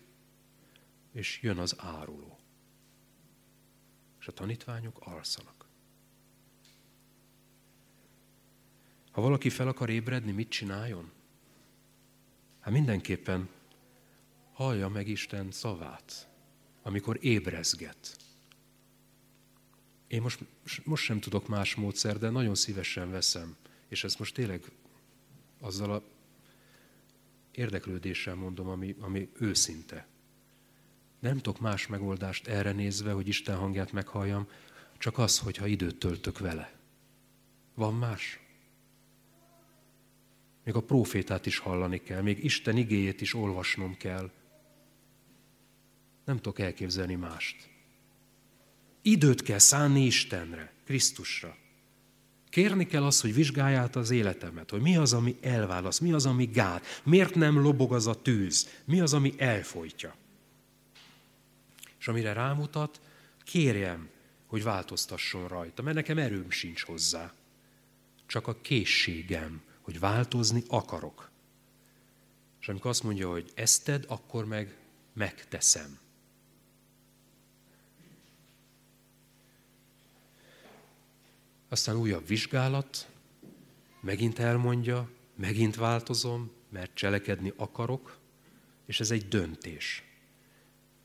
és 1.12 1.38
jön 1.42 1.58
az 1.58 1.74
áruló. 1.78 2.38
És 4.20 4.26
a 4.26 4.32
tanítványok 4.32 4.98
alszanak. 5.00 5.59
Ha 9.10 9.20
valaki 9.20 9.48
fel 9.48 9.68
akar 9.68 9.90
ébredni, 9.90 10.32
mit 10.32 10.48
csináljon? 10.48 11.10
Hát 12.60 12.72
mindenképpen 12.72 13.48
hallja 14.52 14.88
meg 14.88 15.08
Isten 15.08 15.50
szavát, 15.50 16.28
amikor 16.82 17.18
ébrezget. 17.20 18.16
Én 20.06 20.22
most, 20.22 20.44
most 20.84 21.04
sem 21.04 21.20
tudok 21.20 21.48
más 21.48 21.74
módszer, 21.74 22.18
de 22.18 22.30
nagyon 22.30 22.54
szívesen 22.54 23.10
veszem. 23.10 23.56
És 23.88 24.04
ezt 24.04 24.18
most 24.18 24.34
tényleg 24.34 24.64
azzal 25.60 25.92
a 25.92 26.02
érdeklődéssel 27.50 28.34
mondom, 28.34 28.68
ami, 28.68 28.96
ami 29.00 29.28
őszinte. 29.38 30.06
Nem 31.18 31.36
tudok 31.36 31.60
más 31.60 31.86
megoldást 31.86 32.46
erre 32.46 32.72
nézve, 32.72 33.12
hogy 33.12 33.28
Isten 33.28 33.56
hangját 33.56 33.92
meghalljam, 33.92 34.48
csak 34.98 35.18
az, 35.18 35.38
hogyha 35.38 35.66
időt 35.66 35.98
töltök 35.98 36.38
vele. 36.38 36.78
Van 37.74 37.94
más? 37.94 38.40
Még 40.64 40.74
a 40.74 40.82
profétát 40.82 41.46
is 41.46 41.58
hallani 41.58 42.02
kell, 42.02 42.22
még 42.22 42.44
Isten 42.44 42.76
igéjét 42.76 43.20
is 43.20 43.34
olvasnom 43.34 43.96
kell. 43.96 44.30
Nem 46.24 46.36
tudok 46.36 46.58
elképzelni 46.58 47.14
mást. 47.14 47.68
Időt 49.02 49.42
kell 49.42 49.58
szánni 49.58 50.04
Istenre, 50.04 50.72
Krisztusra. 50.84 51.56
Kérni 52.48 52.86
kell 52.86 53.04
azt, 53.04 53.20
hogy 53.20 53.34
vizsgálj 53.34 53.74
át 53.74 53.96
az 53.96 54.10
életemet, 54.10 54.70
hogy 54.70 54.80
mi 54.80 54.96
az, 54.96 55.12
ami 55.12 55.36
elválasz, 55.40 55.98
mi 55.98 56.12
az, 56.12 56.26
ami 56.26 56.44
gát, 56.44 56.84
miért 57.04 57.34
nem 57.34 57.60
lobog 57.60 57.92
az 57.92 58.06
a 58.06 58.22
tűz, 58.22 58.68
mi 58.84 59.00
az, 59.00 59.14
ami 59.14 59.34
elfolytja. 59.36 60.14
És 61.98 62.08
amire 62.08 62.32
rámutat, 62.32 63.00
kérjem, 63.44 64.08
hogy 64.46 64.62
változtasson 64.62 65.48
rajta, 65.48 65.82
mert 65.82 65.96
nekem 65.96 66.18
erőm 66.18 66.50
sincs 66.50 66.82
hozzá. 66.82 67.32
Csak 68.26 68.46
a 68.46 68.60
készségem, 68.60 69.62
hogy 69.90 70.00
változni 70.00 70.62
akarok. 70.68 71.30
És 72.60 72.68
amikor 72.68 72.90
azt 72.90 73.02
mondja, 73.02 73.30
hogy 73.30 73.52
ezt 73.54 73.84
tedd, 73.84 74.04
akkor 74.08 74.44
meg 74.44 74.76
megteszem. 75.12 75.98
Aztán 81.68 81.96
újabb 81.96 82.26
vizsgálat, 82.26 83.08
megint 84.00 84.38
elmondja, 84.38 85.10
megint 85.34 85.76
változom, 85.76 86.50
mert 86.68 86.94
cselekedni 86.94 87.52
akarok, 87.56 88.18
és 88.86 89.00
ez 89.00 89.10
egy 89.10 89.28
döntés. 89.28 90.02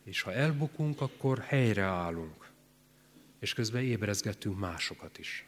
És 0.04 0.22
ha 0.22 0.34
elbukunk, 0.34 1.02
akkor 1.02 1.40
helyreállunk, 1.40 2.52
és 3.40 3.54
közben 3.54 3.84
ébrezgetünk 3.84 4.60
másokat 4.60 5.18
is. 5.18 5.46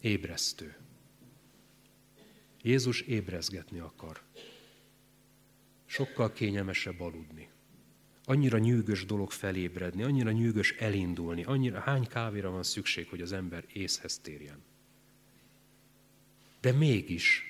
Ébresztő. 0.00 0.76
Jézus 2.62 3.00
ébrezgetni 3.00 3.78
akar. 3.78 4.22
Sokkal 5.86 6.32
kényelmesebb 6.32 7.00
aludni 7.00 7.48
annyira 8.28 8.58
nyűgös 8.58 9.04
dolog 9.04 9.30
felébredni, 9.30 10.02
annyira 10.02 10.30
nyűgös 10.30 10.72
elindulni, 10.72 11.44
annyira 11.44 11.80
hány 11.80 12.06
kávéra 12.06 12.50
van 12.50 12.62
szükség, 12.62 13.08
hogy 13.08 13.20
az 13.20 13.32
ember 13.32 13.64
észhez 13.72 14.18
térjen. 14.18 14.62
De 16.60 16.72
mégis 16.72 17.42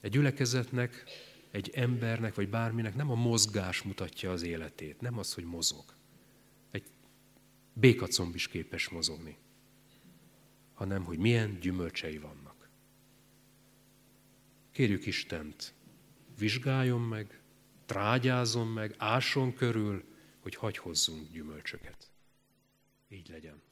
egy 0.00 0.10
gyülekezetnek, 0.10 1.04
egy 1.50 1.70
embernek, 1.74 2.34
vagy 2.34 2.48
bárminek 2.48 2.94
nem 2.94 3.10
a 3.10 3.14
mozgás 3.14 3.82
mutatja 3.82 4.32
az 4.32 4.42
életét, 4.42 5.00
nem 5.00 5.18
az, 5.18 5.34
hogy 5.34 5.44
mozog. 5.44 5.84
Egy 6.70 6.84
békacomb 7.72 8.34
is 8.34 8.48
képes 8.48 8.88
mozogni, 8.88 9.36
hanem 10.82 11.04
hogy 11.04 11.18
milyen 11.18 11.60
gyümölcsei 11.60 12.18
vannak. 12.18 12.68
Kérjük 14.70 15.06
Istent, 15.06 15.74
vizsgáljon 16.38 17.00
meg, 17.00 17.42
trágyázom 17.86 18.68
meg, 18.68 18.94
ásson 18.98 19.54
körül, 19.54 20.04
hogy 20.40 20.54
hagy 20.54 20.76
hozzunk 20.76 21.30
gyümölcsöket. 21.30 22.10
Így 23.08 23.28
legyen. 23.28 23.62